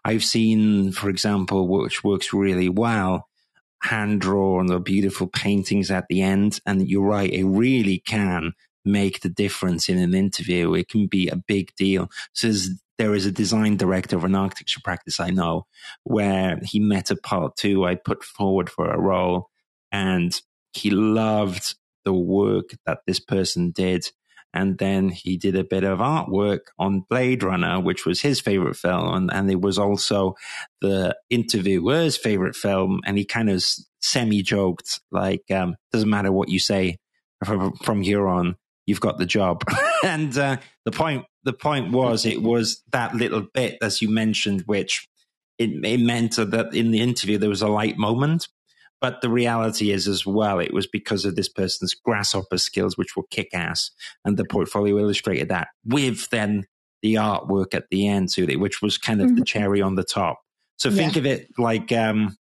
[0.04, 3.28] I've seen, for example, which works really well,
[3.82, 6.60] hand drawn or beautiful paintings at the end.
[6.66, 8.52] And you're right, it really can
[8.84, 10.74] make the difference in an interview.
[10.74, 12.10] It can be a big deal.
[12.32, 12.52] So
[12.98, 15.66] there is a design director of an architecture practice I know
[16.04, 19.48] where he met a part two I put forward for a role
[19.90, 20.38] and
[20.72, 24.10] he loved the work that this person did.
[24.54, 28.76] And then he did a bit of artwork on Blade Runner, which was his favorite
[28.76, 29.14] film.
[29.14, 30.34] And, and it was also
[30.80, 33.00] the interviewer's favorite film.
[33.04, 33.64] And he kind of
[34.00, 36.98] semi joked, like, um, doesn't matter what you say
[37.44, 39.64] from, from here on, you've got the job.
[40.04, 44.62] and uh, the point, the point was, it was that little bit, as you mentioned,
[44.66, 45.08] which
[45.58, 48.48] it, it meant that in the interview there was a light moment
[49.02, 53.16] but the reality is, as well, it was because of this person's grasshopper skills, which
[53.16, 53.90] were kick ass.
[54.24, 56.66] And the portfolio illustrated that with then
[57.02, 59.38] the artwork at the end to it, which was kind of mm-hmm.
[59.38, 60.40] the cherry on the top.
[60.78, 60.96] So yeah.
[60.96, 62.36] think of it like, um,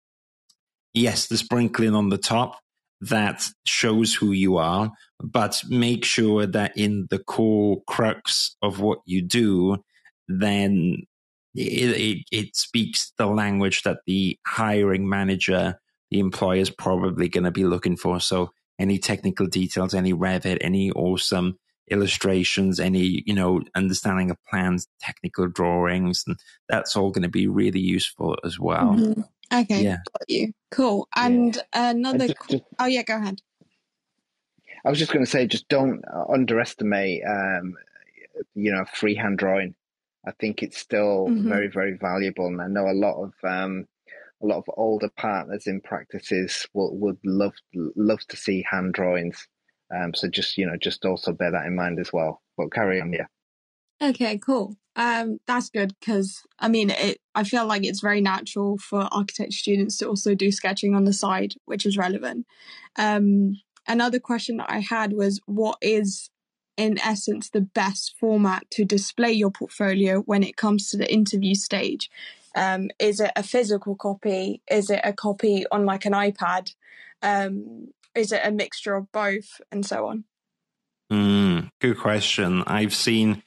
[0.94, 2.58] yes, the sprinkling on the top
[3.02, 4.90] that shows who you are,
[5.22, 9.76] but make sure that in the core crux of what you do,
[10.26, 11.04] then
[11.54, 15.78] it, it, it speaks the language that the hiring manager
[16.10, 18.20] the employer is probably going to be looking for.
[18.20, 21.58] So any technical details, any Revit, any awesome
[21.90, 26.36] illustrations, any, you know, understanding of plans, technical drawings, and
[26.68, 28.94] that's all going to be really useful as well.
[28.94, 29.22] Mm-hmm.
[29.50, 29.96] Okay, yeah.
[30.12, 30.52] got you.
[30.70, 31.08] Cool.
[31.16, 31.90] And yeah.
[31.90, 32.28] another.
[32.28, 33.40] Just, just, oh yeah, go ahead.
[34.84, 37.74] I was just going to say, just don't underestimate, um,
[38.54, 39.74] you know, freehand drawing.
[40.26, 41.48] I think it's still mm-hmm.
[41.48, 43.86] very, very valuable, and I know a lot of um,
[44.42, 49.46] a lot of older partners in practices will, would love love to see hand drawings.
[49.94, 52.42] Um, so just you know, just also bear that in mind as well.
[52.56, 53.26] But carry on, yeah.
[54.00, 54.76] Okay, cool.
[54.96, 57.18] Um, that's good because I mean, it.
[57.34, 61.12] I feel like it's very natural for architecture students to also do sketching on the
[61.12, 62.46] side, which is relevant.
[62.96, 63.54] Um,
[63.86, 66.30] another question that I had was, what is
[66.78, 71.54] in essence, the best format to display your portfolio when it comes to the interview
[71.54, 72.08] stage?
[72.58, 74.62] Um, is it a physical copy?
[74.68, 76.74] Is it a copy on like an iPad?
[77.22, 80.24] Um, is it a mixture of both, and so on?
[81.12, 82.64] Mm, good question.
[82.66, 83.44] I've seen.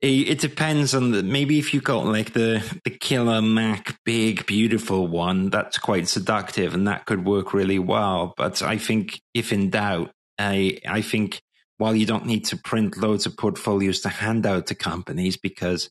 [0.00, 5.08] It depends on the maybe if you got like the the killer Mac big beautiful
[5.08, 8.32] one that's quite seductive and that could work really well.
[8.36, 11.42] But I think if in doubt, I I think
[11.78, 15.90] while you don't need to print loads of portfolios to hand out to companies because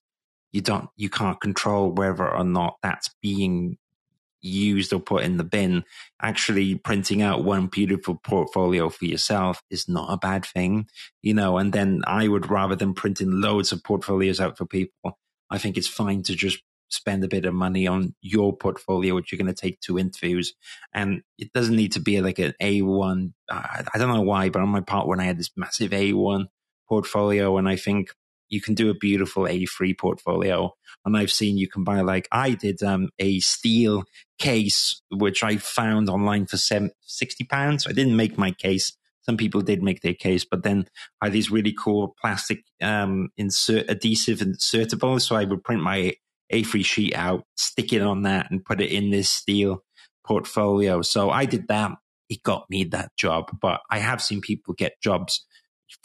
[0.51, 3.77] you don't you can't control whether or not that's being
[4.41, 5.83] used or put in the bin,
[6.21, 10.87] actually printing out one beautiful portfolio for yourself is not a bad thing,
[11.21, 11.57] you know.
[11.57, 15.17] And then I would rather than printing loads of portfolios out for people,
[15.49, 19.31] I think it's fine to just spend a bit of money on your portfolio, which
[19.31, 20.53] you're going to take to interviews.
[20.93, 23.33] And it doesn't need to be like an A1.
[23.49, 26.45] I don't know why, but on my part, when I had this massive A1
[26.87, 28.13] portfolio, and I think
[28.49, 30.71] you can do a beautiful A3 portfolio.
[31.05, 34.03] And I've seen you can buy like I did um, a steel
[34.39, 36.91] case, which I found online for 60
[37.45, 37.87] pounds.
[37.87, 38.97] I didn't make my case.
[39.21, 40.87] Some people did make their case, but then
[41.21, 45.21] I had these really cool plastic um, insert adhesive insertable.
[45.21, 46.13] So I would print my
[46.51, 49.83] A3 sheet out, stick it on that, and put it in this steel
[50.25, 51.01] portfolio.
[51.01, 51.91] So I did that.
[52.29, 55.45] It got me that job, but I have seen people get jobs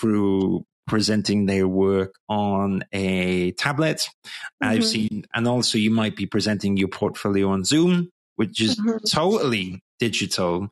[0.00, 3.98] through presenting their work on a tablet.
[3.98, 4.68] Mm-hmm.
[4.68, 8.98] I've seen, and also you might be presenting your portfolio on Zoom, which is mm-hmm.
[9.08, 10.68] totally digital.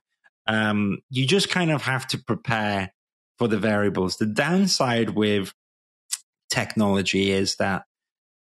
[0.46, 2.92] Um, you just kind of have to prepare
[3.38, 4.16] for the variables.
[4.16, 5.52] The downside with
[6.50, 7.84] technology is that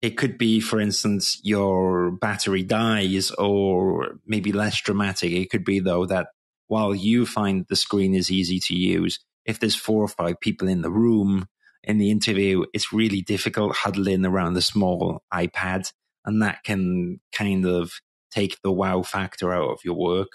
[0.01, 5.33] it could be, for instance, your battery dies, or maybe less dramatic.
[5.33, 6.29] It could be, though, that
[6.69, 9.19] while you find the screen is easy to use,
[9.49, 11.49] if there's four or five people in the room
[11.83, 15.91] in the interview, it's really difficult huddling around a small iPad,
[16.25, 17.93] and that can kind of
[18.31, 20.29] take the wow factor out of your work.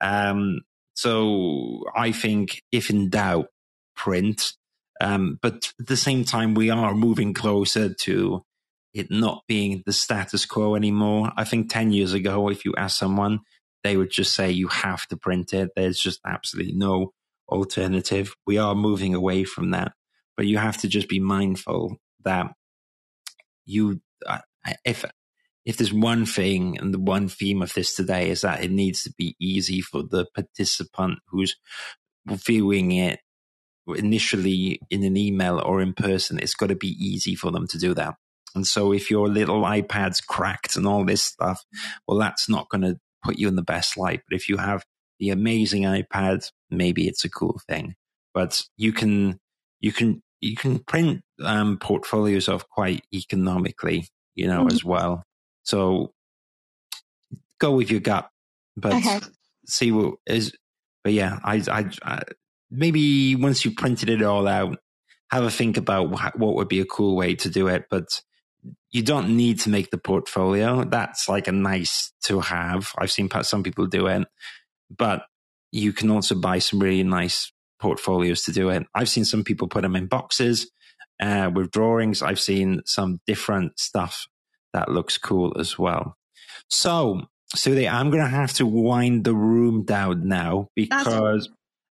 [0.00, 0.62] Um,
[0.94, 3.46] so I think if in doubt,
[3.96, 4.54] print.
[5.00, 8.42] Um, but at the same time, we are moving closer to
[8.92, 11.30] it not being the status quo anymore.
[11.36, 13.40] I think 10 years ago, if you ask someone,
[13.84, 15.70] they would just say you have to print it.
[15.76, 17.12] There's just absolutely no
[17.48, 18.34] alternative.
[18.46, 19.92] We are moving away from that,
[20.36, 22.52] but you have to just be mindful that
[23.64, 24.00] you,
[24.84, 25.04] if
[25.64, 29.02] if there's one thing and the one theme of this today is that it needs
[29.02, 31.56] to be easy for the participant who's
[32.26, 33.20] viewing it
[33.96, 37.78] initially in an email or in person, it's got to be easy for them to
[37.78, 38.14] do that.
[38.54, 41.62] And so if your little iPad's cracked and all this stuff,
[42.06, 44.22] well, that's not going to put you in the best light.
[44.28, 44.84] But if you have
[45.18, 47.94] the amazing iPad, maybe it's a cool thing.
[48.34, 49.38] But you can
[49.80, 54.74] you can you can print um, portfolios off quite economically, you know, mm-hmm.
[54.74, 55.24] as well.
[55.62, 56.12] So
[57.58, 58.28] go with your gut,
[58.76, 59.20] but okay.
[59.66, 60.52] see what is.
[61.04, 62.22] But yeah, I, I, I
[62.70, 64.78] maybe once you printed it all out,
[65.30, 67.86] have a think about what would be a cool way to do it.
[67.90, 68.20] But
[68.90, 70.84] you don't need to make the portfolio.
[70.84, 72.92] That's like a nice to have.
[72.98, 74.26] I've seen some people do it,
[74.96, 75.22] but
[75.72, 78.84] you can also buy some really nice portfolios to do it.
[78.94, 80.70] I've seen some people put them in boxes
[81.20, 82.22] uh, with drawings.
[82.22, 84.26] I've seen some different stuff
[84.72, 86.16] that looks cool as well.
[86.68, 87.22] So,
[87.54, 91.48] Sude, I'm going to have to wind the room down now because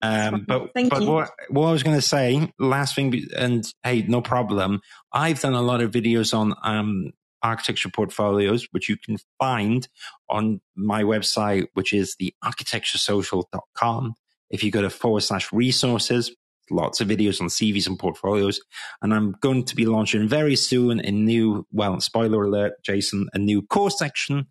[0.00, 1.02] um, but Thank but.
[1.02, 4.80] What, what I was going to say, last thing, and hey, no problem.
[5.12, 7.12] I've done a lot of videos on um,
[7.42, 9.88] architecture portfolios, which you can find
[10.28, 14.14] on my website, which is the architecturesocial.com.
[14.50, 16.34] If you go to forward slash resources,
[16.70, 18.60] lots of videos on CVs and portfolios.
[19.02, 23.38] And I'm going to be launching very soon a new, well, spoiler alert, Jason, a
[23.38, 24.46] new course section.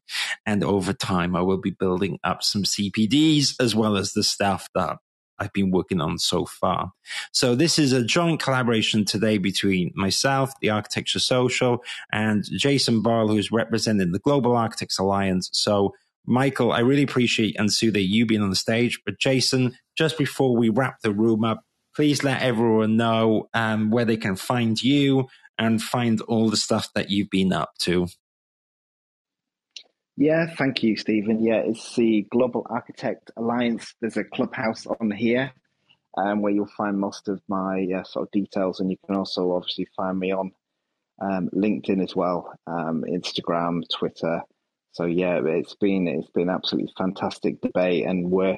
[0.45, 4.67] And over time, I will be building up some CPDs as well as the stuff
[4.75, 4.97] that
[5.39, 6.91] I've been working on so far.
[7.31, 13.27] So this is a joint collaboration today between myself, the Architecture Social, and Jason Boyle,
[13.27, 15.49] who's representing the Global Architects Alliance.
[15.53, 15.93] So
[16.25, 18.99] Michael, I really appreciate and Sue that you being on the stage.
[19.05, 21.61] But Jason, just before we wrap the room up,
[21.95, 25.27] please let everyone know um, where they can find you
[25.57, 28.07] and find all the stuff that you've been up to.
[30.17, 31.43] Yeah, thank you, Stephen.
[31.43, 33.93] Yeah, it's the Global Architect Alliance.
[34.01, 35.51] There's a clubhouse on here
[36.17, 39.51] um, where you'll find most of my uh, sort of details, and you can also
[39.51, 40.51] obviously find me on
[41.21, 44.41] um, LinkedIn as well, um, Instagram, Twitter.
[44.93, 48.57] So yeah, it's been it's been absolutely fantastic debate, and we're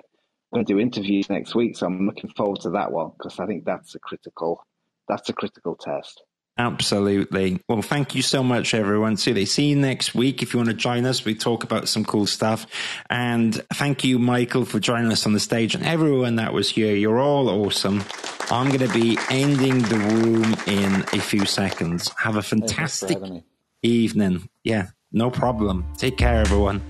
[0.53, 1.75] going to do interviews next week.
[1.75, 4.65] So I'm looking forward to that one because I think that's a critical
[5.09, 6.23] that's a critical test.
[6.59, 7.61] Absolutely.
[7.69, 9.15] Well, thank you so much, everyone.
[9.15, 10.43] See, they see you next week.
[10.43, 12.67] If you want to join us, we talk about some cool stuff.
[13.09, 16.93] And thank you, Michael, for joining us on the stage and everyone that was here.
[16.93, 18.03] You're all awesome.
[18.51, 22.11] I'm going to be ending the room in a few seconds.
[22.17, 23.17] Have a fantastic
[23.81, 24.49] evening.
[24.65, 25.85] Yeah, no problem.
[25.97, 26.81] Take care, everyone.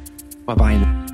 [0.48, 1.09] Bye bye.